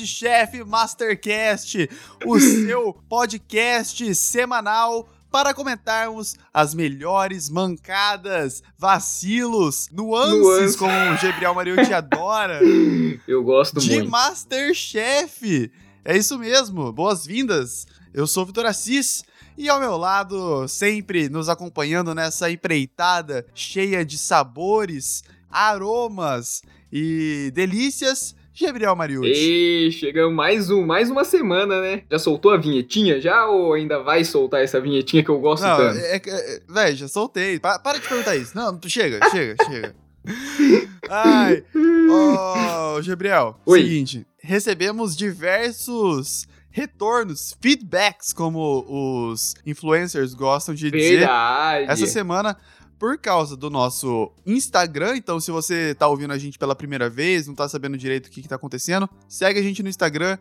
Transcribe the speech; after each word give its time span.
Podchef 0.00 0.64
Mastercast, 0.64 1.90
o 2.24 2.40
seu 2.40 2.94
podcast 3.06 4.14
semanal 4.14 5.06
para 5.30 5.52
comentarmos 5.52 6.36
as 6.54 6.74
melhores 6.74 7.50
mancadas, 7.50 8.62
vacilos, 8.78 9.90
nuances, 9.92 10.74
como 10.74 10.90
o 10.90 11.22
Gabriel 11.22 11.54
Mariotti 11.54 11.92
adora, 11.92 12.60
Eu 13.28 13.44
gosto 13.44 13.78
de 13.78 13.96
muito. 13.96 14.10
Masterchef. 14.10 15.70
É 16.02 16.16
isso 16.16 16.38
mesmo, 16.38 16.90
boas-vindas. 16.90 17.86
Eu 18.14 18.26
sou 18.26 18.44
o 18.44 18.46
Vitor 18.46 18.64
Assis 18.64 19.22
e 19.58 19.68
ao 19.68 19.78
meu 19.78 19.98
lado, 19.98 20.66
sempre 20.66 21.28
nos 21.28 21.50
acompanhando 21.50 22.14
nessa 22.14 22.50
empreitada 22.50 23.44
cheia 23.54 24.02
de 24.02 24.16
sabores, 24.16 25.22
aromas 25.50 26.62
e 26.90 27.50
delícias, 27.54 28.34
Gabriel 28.60 28.94
Mariucci. 28.96 29.28
E 29.32 29.92
chegamos 29.92 30.34
mais 30.34 30.70
um, 30.70 30.84
mais 30.84 31.10
uma 31.10 31.24
semana, 31.24 31.80
né? 31.80 32.02
Já 32.10 32.18
soltou 32.18 32.52
a 32.52 32.56
vinhetinha 32.56 33.20
já 33.20 33.46
ou 33.46 33.72
ainda 33.74 34.02
vai 34.02 34.24
soltar 34.24 34.62
essa 34.62 34.80
vinhetinha 34.80 35.22
que 35.24 35.30
eu 35.30 35.38
gosto 35.40 35.62
Não, 35.62 35.76
tanto? 35.76 35.98
é, 35.98 36.16
é, 36.16 36.60
véi, 36.68 36.94
já 36.94 37.08
soltei. 37.08 37.58
Pa- 37.58 37.78
para 37.78 37.98
de 37.98 38.06
perguntar 38.08 38.36
isso. 38.36 38.56
Não, 38.56 38.78
chega, 38.86 39.18
chega, 39.30 39.56
chega. 39.64 39.94
Ai, 41.08 41.64
ô, 41.74 43.02
Gabriel, 43.02 43.58
Oi. 43.66 43.82
seguinte, 43.82 44.26
recebemos 44.42 45.16
diversos 45.16 46.46
retornos, 46.70 47.56
feedbacks, 47.60 48.32
como 48.32 48.84
os 49.32 49.54
influencers 49.66 50.34
gostam 50.34 50.74
de 50.74 50.90
dizer, 50.90 51.18
Verdade. 51.20 51.86
essa 51.90 52.06
semana 52.06 52.56
por 53.00 53.16
causa 53.16 53.56
do 53.56 53.70
nosso 53.70 54.30
Instagram. 54.44 55.16
Então, 55.16 55.40
se 55.40 55.50
você 55.50 55.94
tá 55.94 56.06
ouvindo 56.06 56.34
a 56.34 56.38
gente 56.38 56.58
pela 56.58 56.76
primeira 56.76 57.08
vez, 57.08 57.46
não 57.46 57.54
tá 57.54 57.66
sabendo 57.66 57.96
direito 57.96 58.26
o 58.26 58.30
que, 58.30 58.42
que 58.42 58.48
tá 58.48 58.56
acontecendo, 58.56 59.08
segue 59.26 59.58
a 59.58 59.62
gente 59.62 59.82
no 59.82 59.88
Instagram, 59.88 60.36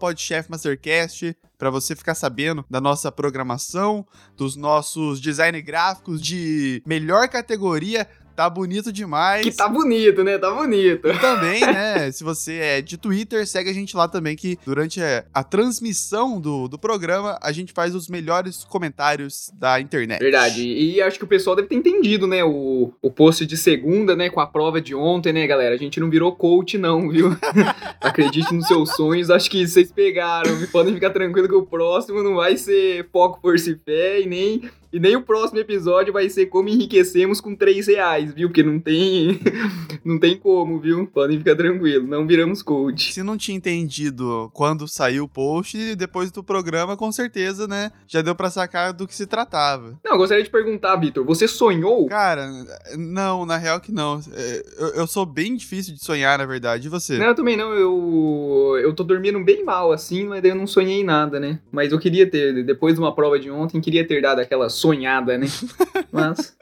podchefmastercast, 0.00 1.36
pra 1.56 1.70
você 1.70 1.94
ficar 1.94 2.16
sabendo 2.16 2.64
da 2.68 2.80
nossa 2.80 3.12
programação, 3.12 4.04
dos 4.36 4.56
nossos 4.56 5.20
design 5.20 5.62
gráficos 5.62 6.20
de 6.20 6.82
melhor 6.84 7.28
categoria. 7.28 8.08
Tá 8.34 8.50
bonito 8.50 8.92
demais. 8.92 9.44
Que 9.44 9.52
tá 9.52 9.68
bonito, 9.68 10.24
né? 10.24 10.38
Tá 10.38 10.50
bonito. 10.50 11.06
E 11.06 11.18
também, 11.18 11.60
né, 11.60 12.10
se 12.10 12.24
você 12.24 12.54
é 12.54 12.82
de 12.82 12.96
Twitter, 12.96 13.46
segue 13.46 13.70
a 13.70 13.72
gente 13.72 13.96
lá 13.96 14.08
também, 14.08 14.34
que 14.34 14.58
durante 14.64 15.00
a, 15.32 15.44
transmissão 15.44 16.40
do, 16.40 16.66
do 16.66 16.78
programa, 16.78 17.38
a 17.40 17.52
gente 17.52 17.72
faz 17.72 17.94
os 17.94 18.08
melhores 18.08 18.64
comentários 18.64 19.50
da 19.54 19.80
internet. 19.80 20.18
Verdade. 20.18 20.66
E 20.66 21.00
acho 21.00 21.18
que 21.18 21.24
o 21.24 21.28
pessoal 21.28 21.54
deve 21.54 21.68
ter 21.68 21.76
entendido, 21.76 22.26
né? 22.26 22.42
O, 22.42 22.92
o 23.00 23.10
post 23.10 23.46
de 23.46 23.56
segunda, 23.56 24.16
né? 24.16 24.28
Com 24.28 24.40
a 24.40 24.46
prova 24.46 24.80
de 24.80 24.94
ontem, 24.94 25.32
né, 25.32 25.46
galera? 25.46 25.74
A 25.74 25.78
gente 25.78 26.00
não 26.00 26.10
virou 26.10 26.34
coach, 26.34 26.76
não, 26.76 27.08
viu? 27.08 27.36
Acredite 28.00 28.52
nos 28.52 28.66
seus 28.66 28.90
sonhos. 28.94 29.30
Acho 29.30 29.48
que 29.48 29.66
vocês 29.66 29.92
pegaram. 29.92 30.50
Podem 30.72 30.94
ficar 30.94 31.10
tranquilo 31.10 31.48
que 31.48 31.54
o 31.54 31.66
próximo 31.66 32.22
não 32.22 32.34
vai 32.34 32.56
ser 32.56 33.08
foco, 33.12 33.38
força 33.40 33.70
e 33.70 33.76
fé. 33.76 34.20
E 34.20 34.26
nem, 34.26 34.62
e 34.94 35.00
nem 35.00 35.16
o 35.16 35.22
próximo 35.22 35.58
episódio 35.58 36.12
vai 36.12 36.30
ser 36.30 36.46
como 36.46 36.68
enriquecemos 36.68 37.40
com 37.40 37.56
3 37.56 37.88
reais, 37.88 38.32
viu? 38.32 38.46
Porque 38.48 38.62
não 38.62 38.78
tem. 38.78 39.40
não 40.04 40.20
tem 40.20 40.36
como, 40.36 40.78
viu? 40.78 41.04
Podem 41.08 41.36
ficar 41.36 41.56
tranquilo. 41.56 42.06
Não 42.06 42.24
viramos 42.24 42.62
coach. 42.62 43.12
Se 43.12 43.20
não 43.20 43.36
tinha 43.36 43.56
entendido 43.56 44.48
quando 44.54 44.86
saiu 44.86 45.24
o 45.24 45.28
post, 45.28 45.96
depois 45.96 46.30
do 46.30 46.44
programa, 46.44 46.96
com 46.96 47.10
certeza, 47.10 47.66
né, 47.66 47.90
já 48.06 48.22
deu 48.22 48.36
pra 48.36 48.50
sacar 48.50 48.92
do 48.92 49.08
que 49.08 49.16
se 49.16 49.26
tratava. 49.26 49.98
Não, 50.04 50.12
eu 50.12 50.18
gostaria 50.18 50.44
de 50.44 50.50
perguntar, 50.50 50.94
Vitor. 50.94 51.24
Você 51.24 51.48
sonhou? 51.48 52.06
Cara, 52.06 52.48
não, 52.96 53.44
na 53.44 53.56
real 53.56 53.80
que 53.80 53.90
não. 53.90 54.20
É, 54.32 54.62
Eu, 54.78 54.88
eu 54.90 55.06
sou 55.08 55.26
bem 55.26 55.56
difícil 55.56 55.92
de 55.92 56.04
sonhar, 56.04 56.38
na 56.38 56.46
verdade. 56.46 56.86
E 56.86 56.90
você? 56.90 57.18
Não, 57.18 57.26
eu 57.26 57.34
também 57.34 57.56
não. 57.56 57.74
Eu, 57.74 58.78
eu 58.80 58.94
tô 58.94 59.02
dormindo 59.02 59.42
bem 59.42 59.64
mal, 59.64 59.90
assim, 59.90 60.24
mas 60.24 60.40
daí 60.40 60.52
eu 60.52 60.56
não 60.56 60.68
sonhei 60.68 61.02
nada, 61.02 61.40
né? 61.40 61.58
Mas 61.72 61.90
eu 61.90 61.98
queria 61.98 62.30
ter, 62.30 62.64
depois 62.64 62.94
de 62.94 63.00
uma 63.00 63.12
prova 63.12 63.40
de 63.40 63.50
ontem, 63.50 63.80
queria 63.80 64.06
ter 64.06 64.22
dado 64.22 64.38
aquela 64.38 64.68
sonhada, 64.88 65.38
né? 65.38 65.46
Mas, 66.12 66.54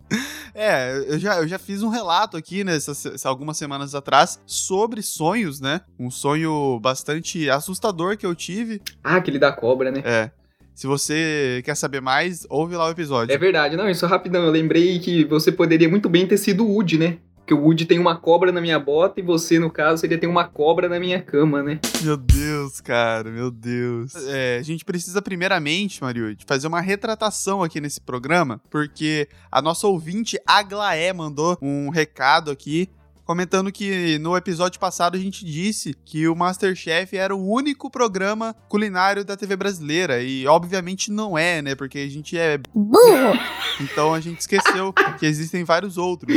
É, 0.55 1.05
eu 1.09 1.19
já, 1.19 1.37
eu 1.38 1.49
já 1.49 1.59
fiz 1.59 1.83
um 1.83 1.88
relato 1.88 2.37
aqui, 2.37 2.62
né, 2.62 2.77
essas- 2.77 3.25
algumas 3.25 3.56
semanas 3.56 3.94
atrás, 3.94 4.38
sobre 4.47 5.00
sonhos, 5.03 5.60
né? 5.60 5.81
Um 5.99 6.10
sonho 6.10 6.78
bastante 6.81 7.49
assustador 7.49 8.16
que 8.16 8.27
eu 8.27 8.34
tive. 8.34 8.81
ah, 9.03 9.16
aquele 9.16 9.38
da 9.38 9.50
cobra, 9.53 9.91
né? 9.91 10.03
É. 10.05 10.31
Se 10.75 10.87
você 10.87 11.61
quer 11.65 11.75
saber 11.75 12.00
mais, 12.00 12.47
ouve 12.49 12.75
lá 12.77 12.87
o 12.87 12.91
episódio. 12.91 13.32
É 13.34 13.38
verdade. 13.38 13.77
Não, 13.77 13.88
isso 13.91 14.06
rapidão. 14.06 14.43
Eu 14.44 14.50
lembrei 14.50 14.99
que 15.00 15.25
você 15.25 15.53
poderia 15.53 15.88
muito 15.88 16.09
bem 16.09 16.27
ter 16.27 16.38
sido 16.38 16.65
o 16.65 16.72
Woody, 16.72 16.99
né? 16.99 17.19
Porque 17.42 17.54
o 17.54 17.60
Woody 17.60 17.86
tem 17.86 17.98
uma 17.98 18.16
cobra 18.16 18.53
na 18.53 18.60
minha 18.60 18.78
bota 18.78 19.19
e 19.19 19.22
você, 19.22 19.58
no 19.58 19.69
caso, 19.70 20.00
seria 20.00 20.16
ter 20.16 20.28
uma 20.28 20.44
cobra 20.44 20.88
na 20.88 21.00
minha 21.00 21.20
cama, 21.20 21.60
né? 21.60 21.80
Meu 22.00 22.16
Deus, 22.16 22.80
cara, 22.80 23.30
meu 23.30 23.50
Deus. 23.50 24.14
É, 24.28 24.58
a 24.58 24.62
gente 24.62 24.84
precisa 24.84 25.20
primeiramente, 25.20 26.00
Mario, 26.02 26.36
de 26.36 26.44
fazer 26.47 26.69
uma 26.69 26.81
retratação 26.81 27.62
aqui 27.62 27.81
nesse 27.81 28.00
programa, 28.00 28.60
porque 28.70 29.28
a 29.50 29.60
nossa 29.60 29.88
ouvinte 29.88 30.38
Aglaé 30.47 31.12
mandou 31.12 31.58
um 31.60 31.91
recado 31.91 32.50
aqui 32.50 32.88
comentando 33.25 33.72
que 33.72 34.19
no 34.19 34.36
episódio 34.36 34.78
passado 34.78 35.16
a 35.16 35.20
gente 35.20 35.44
disse 35.44 35.94
que 36.04 36.26
o 36.28 36.34
MasterChef 36.34 37.16
era 37.16 37.34
o 37.34 37.48
único 37.48 37.91
programa 37.91 38.54
culinário 38.69 39.25
da 39.25 39.36
TV 39.36 39.56
brasileira 39.56 40.22
e 40.22 40.47
obviamente 40.47 41.10
não 41.10 41.38
é, 41.38 41.62
né? 41.62 41.75
Porque 41.75 41.98
a 41.98 42.08
gente 42.08 42.36
é 42.36 42.58
Burro! 42.75 43.38
então 43.81 44.12
a 44.12 44.20
gente 44.20 44.41
esqueceu 44.41 44.92
que 45.19 45.26
existem 45.26 45.64
vários 45.64 45.97
outros. 45.97 46.34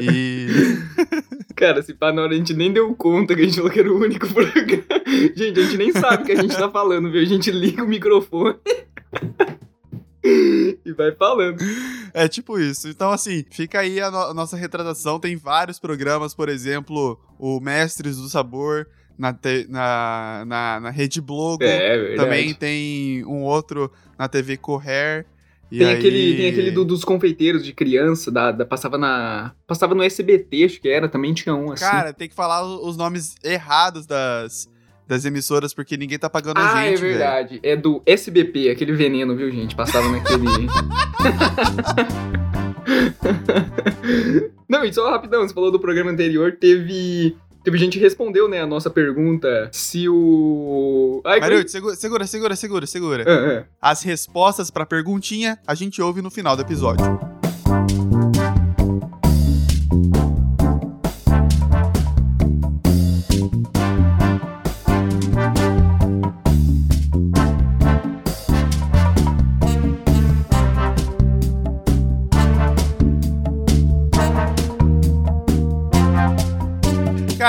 E 0.00 0.46
Cara, 1.54 1.82
se 1.82 1.92
pá, 1.94 2.12
na 2.12 2.22
hora 2.22 2.32
a 2.32 2.36
gente 2.36 2.54
nem 2.54 2.72
deu 2.72 2.94
conta 2.94 3.34
que 3.34 3.42
a 3.42 3.44
gente 3.44 3.56
falou 3.56 3.70
que 3.70 3.80
era 3.80 3.92
o 3.92 3.98
único 4.00 4.26
programa. 4.32 4.82
Gente, 5.36 5.60
a 5.60 5.62
gente 5.64 5.76
nem 5.76 5.92
sabe 5.92 6.22
o 6.22 6.26
que 6.26 6.32
a 6.32 6.40
gente 6.40 6.56
tá 6.56 6.70
falando, 6.70 7.10
viu? 7.10 7.20
A 7.20 7.24
gente 7.24 7.50
liga 7.50 7.84
o 7.84 7.86
microfone. 7.88 8.56
e 10.24 10.92
vai 10.96 11.12
falando. 11.12 11.58
É 12.14 12.26
tipo 12.28 12.58
isso. 12.58 12.88
Então, 12.88 13.10
assim, 13.10 13.44
fica 13.50 13.80
aí 13.80 14.00
a, 14.00 14.10
no- 14.10 14.18
a 14.30 14.34
nossa 14.34 14.56
retratação. 14.56 15.20
Tem 15.20 15.36
vários 15.36 15.78
programas, 15.78 16.34
por 16.34 16.48
exemplo, 16.48 17.20
o 17.38 17.60
Mestres 17.60 18.16
do 18.16 18.28
Sabor 18.28 18.86
na, 19.18 19.36
na, 19.68 20.44
na, 20.46 20.80
na 20.80 20.90
Rede 20.90 21.20
Blogo. 21.20 21.62
É, 21.62 21.96
verdade. 21.98 22.16
Também 22.16 22.54
tem 22.54 23.24
um 23.26 23.42
outro 23.42 23.90
na 24.18 24.28
TV 24.28 24.56
Correr. 24.56 25.26
Tem, 25.78 25.86
aí- 25.86 25.96
aquele, 25.96 26.36
tem 26.36 26.48
aquele 26.50 26.70
do- 26.70 26.84
dos 26.84 27.04
confeiteiros 27.04 27.64
de 27.64 27.72
criança, 27.72 28.30
da, 28.30 28.52
da- 28.52 28.66
passava 28.66 28.98
na. 28.98 29.52
Passava 29.66 29.94
no 29.94 30.02
SBT, 30.02 30.64
acho 30.64 30.80
que 30.80 30.88
era, 30.88 31.08
também 31.08 31.32
tinha 31.32 31.54
um 31.54 31.72
assim. 31.72 31.84
Cara, 31.84 32.12
tem 32.12 32.28
que 32.28 32.34
falar 32.34 32.64
os 32.64 32.96
nomes 32.96 33.34
errados 33.42 34.06
das, 34.06 34.68
das 35.08 35.24
emissoras, 35.24 35.72
porque 35.72 35.96
ninguém 35.96 36.18
tá 36.18 36.28
pagando 36.28 36.58
a 36.58 36.72
ah, 36.72 36.84
gente, 36.84 36.94
é 36.94 36.96
verdade. 36.96 37.60
É 37.62 37.76
do 37.76 38.02
SBP, 38.04 38.70
aquele 38.70 38.92
veneno, 38.92 39.34
viu, 39.34 39.50
gente? 39.50 39.74
Passava 39.74 40.08
naquele. 40.08 40.42
Não, 44.68 44.84
e 44.84 44.92
só 44.92 45.10
rapidão, 45.10 45.46
você 45.46 45.54
falou 45.54 45.70
do 45.70 45.80
programa 45.80 46.10
anterior, 46.10 46.56
teve. 46.58 47.36
Teve 47.64 47.78
gente 47.78 47.96
que 47.96 48.02
respondeu, 48.02 48.48
né, 48.48 48.60
a 48.60 48.66
nossa 48.66 48.90
pergunta 48.90 49.68
se 49.72 50.08
o. 50.08 51.22
Ai. 51.24 51.40
Mariute, 51.40 51.70
segura, 51.70 51.94
segura, 51.94 52.26
segura, 52.26 52.56
segura, 52.56 52.86
segura. 52.86 53.24
Ah, 53.26 53.60
ah. 53.60 53.90
As 53.90 54.02
respostas 54.02 54.70
pra 54.70 54.84
perguntinha 54.84 55.58
a 55.66 55.74
gente 55.74 56.02
ouve 56.02 56.20
no 56.20 56.30
final 56.30 56.56
do 56.56 56.62
episódio. 56.62 57.41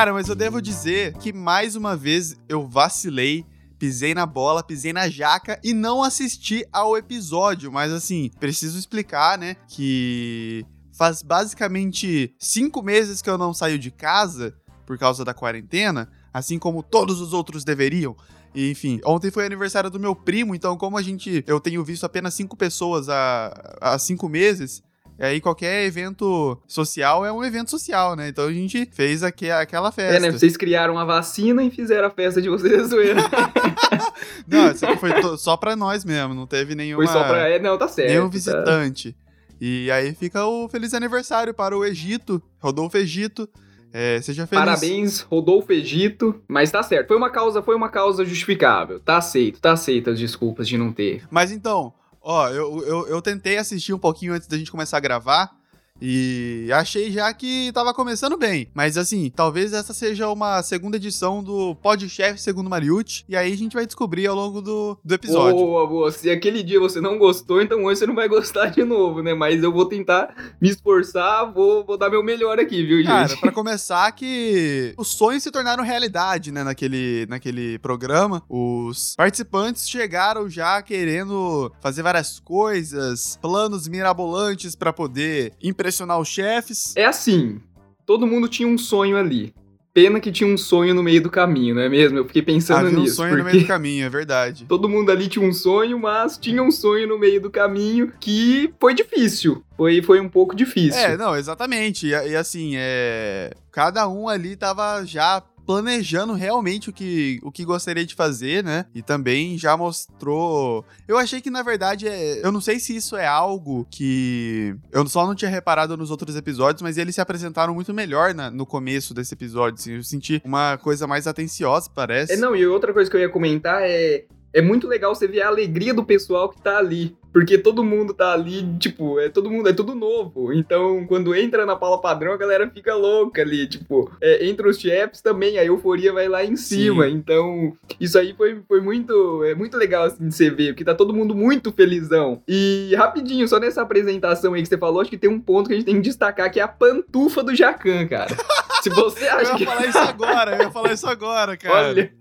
Cara, 0.03 0.11
mas 0.11 0.27
eu 0.27 0.35
devo 0.35 0.61
dizer 0.61 1.13
que 1.13 1.31
mais 1.31 1.77
uma 1.77 1.95
vez 1.95 2.35
eu 2.49 2.67
vacilei 2.67 3.45
pisei 3.79 4.13
na 4.13 4.25
bola, 4.25 4.61
pisei 4.61 4.91
na 4.91 5.07
jaca 5.07 5.57
e 5.63 5.73
não 5.73 6.03
assisti 6.03 6.67
ao 6.73 6.97
episódio. 6.97 7.71
Mas 7.71 7.89
assim, 7.89 8.29
preciso 8.37 8.77
explicar, 8.77 9.37
né? 9.37 9.55
Que 9.65 10.65
faz 10.91 11.21
basicamente 11.21 12.35
cinco 12.37 12.83
meses 12.83 13.21
que 13.21 13.29
eu 13.29 13.37
não 13.37 13.53
saio 13.53 13.79
de 13.79 13.91
casa 13.91 14.53
por 14.85 14.97
causa 14.97 15.23
da 15.23 15.33
quarentena, 15.33 16.11
assim 16.33 16.59
como 16.59 16.83
todos 16.83 17.21
os 17.21 17.31
outros 17.31 17.63
deveriam. 17.63 18.13
Enfim, 18.53 18.99
ontem 19.05 19.31
foi 19.31 19.45
aniversário 19.45 19.89
do 19.89 20.01
meu 20.01 20.13
primo, 20.13 20.53
então 20.53 20.75
como 20.75 20.97
a 20.97 21.01
gente, 21.01 21.45
eu 21.47 21.61
tenho 21.61 21.81
visto 21.81 22.05
apenas 22.05 22.33
cinco 22.33 22.57
pessoas 22.57 23.07
há, 23.07 23.77
há 23.79 23.97
cinco 23.97 24.27
meses, 24.27 24.83
e 25.19 25.23
aí 25.23 25.39
qualquer 25.41 25.85
evento 25.85 26.57
social 26.67 27.25
é 27.25 27.31
um 27.31 27.43
evento 27.43 27.69
social, 27.69 28.15
né? 28.15 28.29
Então 28.29 28.45
a 28.45 28.53
gente 28.53 28.87
fez 28.91 29.23
aqui, 29.23 29.49
aquela 29.49 29.91
festa. 29.91 30.17
É, 30.17 30.19
né? 30.19 30.31
Vocês 30.31 30.57
criaram 30.57 30.97
a 30.97 31.05
vacina 31.05 31.63
e 31.63 31.69
fizeram 31.69 32.07
a 32.07 32.11
festa 32.11 32.41
de 32.41 32.49
vocês, 32.49 32.87
zoeira. 32.89 33.21
Não, 34.47 34.71
isso 34.71 34.85
aqui 34.85 34.97
foi 34.97 35.13
to- 35.21 35.37
só 35.37 35.55
pra 35.55 35.75
nós 35.75 36.03
mesmo, 36.03 36.33
não 36.33 36.45
teve 36.47 36.75
nenhuma, 36.75 37.03
Foi 37.03 37.11
só 37.13 37.23
pra. 37.23 37.47
É, 37.47 37.59
não, 37.59 37.77
tá 37.77 37.87
certo. 37.87 38.09
nenhum 38.09 38.23
tá. 38.23 38.29
visitante. 38.29 39.15
E 39.59 39.89
aí 39.91 40.13
fica 40.13 40.45
o 40.45 40.67
feliz 40.67 40.93
aniversário 40.93 41.53
para 41.53 41.77
o 41.77 41.85
Egito, 41.85 42.41
Rodolfo 42.59 42.97
Egito. 42.97 43.47
É, 43.93 44.19
seja 44.21 44.47
feliz. 44.47 44.65
Parabéns, 44.65 45.19
Rodolfo 45.21 45.71
Egito. 45.71 46.41
Mas 46.47 46.71
tá 46.71 46.81
certo. 46.81 47.09
Foi 47.09 47.17
uma 47.17 47.29
causa, 47.29 47.61
foi 47.61 47.75
uma 47.75 47.89
causa 47.89 48.25
justificável. 48.25 48.99
Tá 48.99 49.17
aceito, 49.17 49.61
tá 49.61 49.73
aceito 49.73 50.09
as 50.09 50.19
desculpas 50.19 50.67
de 50.67 50.77
não 50.77 50.91
ter. 50.91 51.23
Mas 51.29 51.51
então, 51.51 51.93
ó, 52.23 52.47
eu, 52.49 52.81
eu, 52.83 53.07
eu 53.07 53.21
tentei 53.21 53.57
assistir 53.57 53.93
um 53.93 53.99
pouquinho 53.99 54.33
antes 54.33 54.47
da 54.47 54.57
gente 54.57 54.71
começar 54.71 54.97
a 54.97 55.01
gravar. 55.01 55.62
E 56.01 56.69
achei 56.73 57.11
já 57.11 57.33
que 57.33 57.71
tava 57.71 57.93
começando 57.93 58.37
bem. 58.37 58.69
Mas 58.73 58.97
assim, 58.97 59.31
talvez 59.33 59.73
essa 59.73 59.93
seja 59.93 60.29
uma 60.29 60.61
segunda 60.61 60.97
edição 60.97 61.43
do 61.43 61.75
Podchef 61.75 62.39
segundo 62.41 62.69
Mariucci. 62.69 63.23
E 63.29 63.35
aí 63.35 63.53
a 63.53 63.57
gente 63.57 63.73
vai 63.73 63.85
descobrir 63.85 64.27
ao 64.27 64.35
longo 64.35 64.61
do, 64.61 64.97
do 65.03 65.13
episódio. 65.13 65.57
Boa, 65.59 65.87
boa. 65.87 66.11
Se 66.11 66.29
aquele 66.29 66.61
dia 66.63 66.79
você 66.79 66.99
não 66.99 67.17
gostou, 67.17 67.61
então 67.61 67.83
hoje 67.85 67.99
você 67.99 68.07
não 68.07 68.15
vai 68.15 68.27
gostar 68.33 68.67
de 68.67 68.83
novo, 68.83 69.21
né? 69.21 69.33
Mas 69.33 69.63
eu 69.63 69.71
vou 69.71 69.85
tentar 69.85 70.53
me 70.59 70.69
esforçar, 70.69 71.51
vou, 71.53 71.85
vou 71.85 71.97
dar 71.97 72.09
meu 72.09 72.23
melhor 72.23 72.59
aqui, 72.59 72.83
viu, 72.83 72.97
gente? 72.97 73.07
Cara, 73.07 73.37
pra 73.37 73.51
começar 73.51 74.11
que 74.11 74.93
os 74.97 75.09
sonhos 75.09 75.43
se 75.43 75.51
tornaram 75.51 75.83
realidade, 75.83 76.51
né, 76.51 76.63
naquele, 76.63 77.25
naquele 77.29 77.79
programa. 77.79 78.43
Os 78.49 79.15
participantes 79.15 79.87
chegaram 79.87 80.49
já 80.49 80.81
querendo 80.81 81.71
fazer 81.81 82.03
várias 82.03 82.39
coisas, 82.39 83.37
planos 83.41 83.87
mirabolantes 83.87 84.75
para 84.75 84.91
poder 84.91 85.53
impressionar 85.83 86.19
os 86.19 86.27
chefes. 86.29 86.93
É 86.95 87.05
assim, 87.05 87.59
todo 88.05 88.25
mundo 88.25 88.47
tinha 88.47 88.67
um 88.67 88.77
sonho 88.77 89.17
ali. 89.17 89.53
Pena 89.93 90.19
que 90.19 90.31
tinha 90.31 90.51
um 90.51 90.57
sonho 90.57 90.95
no 90.95 91.03
meio 91.03 91.21
do 91.21 91.29
caminho, 91.29 91.75
não 91.75 91.81
é 91.83 91.87
mesmo? 91.87 92.17
Eu 92.17 92.25
fiquei 92.25 92.41
pensando 92.41 92.87
Havia 92.87 92.97
um 92.97 93.01
nisso. 93.03 93.17
sonho 93.17 93.29
porque 93.29 93.43
no 93.43 93.51
meio 93.51 93.63
do 93.63 93.67
caminho, 93.67 94.05
é 94.05 94.09
verdade. 94.09 94.65
Todo 94.67 94.89
mundo 94.89 95.11
ali 95.11 95.27
tinha 95.27 95.47
um 95.47 95.53
sonho, 95.53 95.99
mas 95.99 96.35
tinha 96.35 96.63
um 96.63 96.71
sonho 96.71 97.07
no 97.07 97.19
meio 97.19 97.39
do 97.39 97.51
caminho 97.51 98.11
que 98.19 98.73
foi 98.79 98.95
difícil. 98.95 99.63
Foi, 99.77 100.01
foi 100.01 100.19
um 100.19 100.27
pouco 100.27 100.55
difícil. 100.55 100.99
É, 100.99 101.15
não, 101.15 101.35
exatamente. 101.35 102.07
E, 102.07 102.09
e 102.09 102.35
assim, 102.35 102.71
é. 102.75 103.53
Cada 103.71 104.07
um 104.07 104.27
ali 104.27 104.55
tava 104.55 105.05
já 105.05 105.43
planejando 105.65 106.33
realmente 106.33 106.89
o 106.89 106.93
que, 106.93 107.39
o 107.43 107.51
que 107.51 107.63
gostaria 107.65 108.05
de 108.05 108.15
fazer, 108.15 108.63
né? 108.63 108.85
E 108.93 109.01
também 109.01 109.57
já 109.57 109.75
mostrou. 109.77 110.85
Eu 111.07 111.17
achei 111.17 111.41
que, 111.41 111.49
na 111.49 111.63
verdade, 111.63 112.07
é... 112.07 112.45
eu 112.45 112.51
não 112.51 112.61
sei 112.61 112.79
se 112.79 112.95
isso 112.95 113.15
é 113.15 113.25
algo 113.27 113.85
que 113.89 114.75
eu 114.91 115.07
só 115.07 115.25
não 115.25 115.35
tinha 115.35 115.49
reparado 115.51 115.95
nos 115.97 116.11
outros 116.11 116.35
episódios, 116.35 116.81
mas 116.81 116.97
eles 116.97 117.15
se 117.15 117.21
apresentaram 117.21 117.73
muito 117.73 117.93
melhor 117.93 118.33
na- 118.33 118.51
no 118.51 118.65
começo 118.65 119.13
desse 119.13 119.33
episódio. 119.33 119.79
Assim. 119.79 119.93
Eu 119.95 120.03
senti 120.03 120.41
uma 120.43 120.77
coisa 120.77 121.07
mais 121.07 121.27
atenciosa, 121.27 121.89
parece. 121.93 122.33
É, 122.33 122.37
não, 122.37 122.55
e 122.55 122.65
outra 122.65 122.93
coisa 122.93 123.09
que 123.09 123.15
eu 123.15 123.21
ia 123.21 123.29
comentar 123.29 123.81
é. 123.83 124.25
É 124.55 124.61
muito 124.61 124.87
legal 124.87 125.15
você 125.15 125.27
ver 125.27 125.41
a 125.41 125.47
alegria 125.47 125.95
do 125.95 126.05
pessoal 126.05 126.47
que 126.47 126.61
tá 126.61 126.77
ali. 126.77 127.17
Porque 127.33 127.57
todo 127.57 127.83
mundo 127.83 128.13
tá 128.13 128.31
ali, 128.31 128.63
tipo, 128.77 129.19
é 129.19 129.27
todo 129.27 129.49
mundo, 129.49 129.67
é 129.67 129.73
tudo 129.73 129.95
novo. 129.95 130.53
Então, 130.53 131.05
quando 131.07 131.35
entra 131.35 131.65
na 131.65 131.75
pala 131.75 131.99
padrão, 131.99 132.31
a 132.31 132.37
galera 132.37 132.69
fica 132.69 132.93
louca 132.93 133.41
ali. 133.41 133.67
Tipo, 133.67 134.11
é, 134.21 134.45
entre 134.47 134.67
os 134.69 134.77
chefs 134.79 135.19
também, 135.19 135.57
a 135.57 135.65
euforia 135.65 136.13
vai 136.13 136.27
lá 136.27 136.45
em 136.45 136.55
cima. 136.55 137.07
Então, 137.09 137.75
isso 137.99 138.17
aí 138.17 138.33
foi, 138.33 138.61
foi 138.67 138.79
muito, 138.79 139.43
é 139.43 139.55
muito 139.55 139.75
legal 139.77 140.03
assim 140.03 140.27
de 140.27 140.35
você 140.35 140.49
ver, 140.49 140.73
porque 140.73 140.85
tá 140.85 140.93
todo 140.93 141.13
mundo 141.13 141.33
muito 141.33 141.71
felizão. 141.71 142.41
E 142.47 142.93
rapidinho, 142.95 143.47
só 143.47 143.59
nessa 143.59 143.81
apresentação 143.81 144.53
aí 144.53 144.61
que 144.61 144.69
você 144.69 144.77
falou, 144.77 145.01
acho 145.01 145.09
que 145.09 145.17
tem 145.17 145.29
um 145.29 145.39
ponto 145.39 145.67
que 145.67 145.73
a 145.73 145.77
gente 145.77 145.85
tem 145.85 145.95
que 145.95 146.01
destacar, 146.01 146.51
que 146.51 146.59
é 146.59 146.63
a 146.63 146.67
pantufa 146.67 147.43
do 147.43 147.55
Jacan, 147.55 148.07
cara. 148.07 148.35
Se 148.83 148.89
você 148.89 149.25
Eu 149.25 149.33
acha 149.37 149.51
ia 149.51 149.57
que. 149.57 149.65
falar 149.65 149.85
isso 149.87 149.97
agora, 149.97 150.55
eu 150.55 150.61
ia 150.63 150.71
falar 150.71 150.93
isso 150.93 151.07
agora, 151.07 151.57
cara. 151.57 151.87
Olha, 151.89 152.13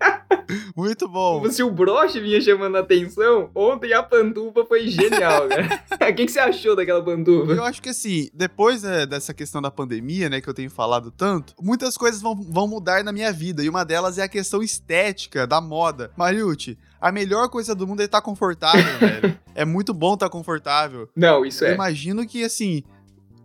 Muito 0.75 1.07
bom. 1.07 1.49
se 1.49 1.63
o 1.63 1.69
broche 1.71 2.19
vinha 2.19 2.39
chamando 2.41 2.75
a 2.77 2.79
atenção, 2.79 3.49
ontem 3.55 3.93
a 3.93 4.01
pantufa 4.03 4.65
foi 4.65 4.87
genial, 4.87 5.47
cara. 5.89 6.11
O 6.11 6.15
que, 6.15 6.25
que 6.25 6.31
você 6.31 6.39
achou 6.39 6.75
daquela 6.75 7.03
pantufa? 7.03 7.51
Eu 7.51 7.63
acho 7.63 7.81
que 7.81 7.89
assim, 7.89 8.29
depois 8.33 8.83
né, 8.83 9.05
dessa 9.05 9.33
questão 9.33 9.61
da 9.61 9.69
pandemia, 9.71 10.29
né, 10.29 10.41
que 10.41 10.47
eu 10.49 10.53
tenho 10.53 10.69
falado 10.69 11.11
tanto, 11.11 11.53
muitas 11.61 11.97
coisas 11.97 12.21
vão, 12.21 12.35
vão 12.35 12.67
mudar 12.67 13.03
na 13.03 13.11
minha 13.11 13.31
vida. 13.31 13.63
E 13.63 13.69
uma 13.69 13.83
delas 13.83 14.17
é 14.17 14.23
a 14.23 14.27
questão 14.29 14.61
estética, 14.61 15.45
da 15.47 15.59
moda. 15.61 16.11
Mariucci, 16.17 16.77
a 16.99 17.11
melhor 17.11 17.49
coisa 17.49 17.73
do 17.75 17.85
mundo 17.87 18.01
é 18.01 18.05
estar 18.05 18.21
confortável, 18.21 18.83
velho. 18.99 19.39
É 19.55 19.65
muito 19.65 19.93
bom 19.93 20.13
estar 20.13 20.29
confortável. 20.29 21.09
Não, 21.15 21.45
isso 21.45 21.63
Eu 21.63 21.71
é. 21.71 21.73
imagino 21.75 22.25
que, 22.25 22.43
assim, 22.43 22.83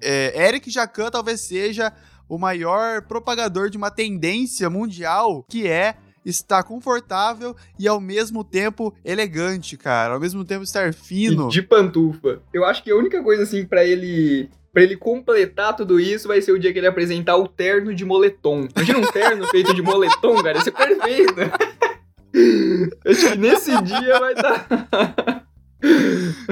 é, 0.01 0.47
Eric 0.49 0.71
Jacan 0.71 1.11
talvez 1.11 1.41
seja 1.41 1.93
o 2.29 2.39
maior 2.39 3.03
propagador 3.03 3.71
de 3.71 3.77
uma 3.77 3.91
tendência 3.91 4.69
mundial 4.69 5.45
que 5.49 5.67
é 5.67 5.97
estar 6.25 6.63
confortável 6.63 7.57
e 7.79 7.89
ao 7.89 8.01
mesmo 8.01 8.45
tempo 8.45 8.95
elegante, 9.05 9.77
cara. 9.77 10.15
Ao 10.15 10.21
mesmo 10.21 10.45
tempo 10.45 10.63
estar 10.63 10.93
fino. 10.93 11.49
E 11.49 11.53
de 11.53 11.63
pantufa. 11.63 12.43
Eu 12.53 12.65
acho 12.65 12.83
que 12.83 12.91
a 12.91 12.97
única 12.97 13.23
coisa 13.23 13.43
assim 13.43 13.65
pra 13.65 13.85
ele. 13.85 14.51
Pra 14.71 14.83
ele 14.83 14.97
completar 14.97 15.75
tudo 15.75 15.99
isso, 15.99 16.29
vai 16.29 16.43
ser 16.43 16.53
o 16.53 16.59
dia 16.59 16.73
que 16.73 16.79
ele 16.79 16.87
apresentar 16.87 17.37
o 17.37 17.49
terno 17.49 17.95
de 17.95 18.05
moletom. 18.05 18.69
Imagina 18.77 18.99
um 18.99 19.11
terno 19.11 19.47
feito 19.49 19.75
de 19.75 19.81
moletom, 19.81 20.37
cara. 20.43 20.59
Ia 20.59 20.65
ser 20.65 20.73
perfeito. 20.73 21.35
Acho 23.09 23.31
que 23.31 23.39
nesse 23.39 23.83
dia 23.83 24.21
vai 24.21 24.35
dar. 24.35 25.45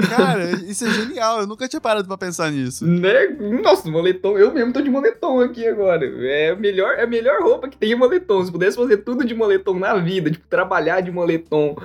Cara, 0.09 0.51
isso 0.67 0.85
é 0.85 0.89
genial. 0.89 1.41
Eu 1.41 1.47
nunca 1.47 1.67
tinha 1.67 1.81
parado 1.81 2.07
pra 2.07 2.17
pensar 2.17 2.51
nisso. 2.51 2.85
Né? 2.85 3.27
Nossa, 3.61 3.89
moletom. 3.89 4.37
Eu 4.37 4.53
mesmo 4.53 4.71
tô 4.71 4.81
de 4.81 4.89
moletom 4.89 5.41
aqui 5.41 5.67
agora. 5.67 6.05
É 6.05 6.51
a 6.51 6.55
melhor, 6.55 6.93
é 6.97 7.03
a 7.03 7.07
melhor 7.07 7.41
roupa 7.41 7.67
que 7.67 7.77
tem 7.77 7.95
moletom. 7.95 8.45
Se 8.45 8.51
pudesse 8.51 8.77
fazer 8.77 8.97
tudo 8.97 9.25
de 9.25 9.35
moletom 9.35 9.77
na 9.77 9.95
vida, 9.95 10.31
tipo, 10.31 10.47
trabalhar 10.47 11.01
de 11.01 11.11
moletom, 11.11 11.75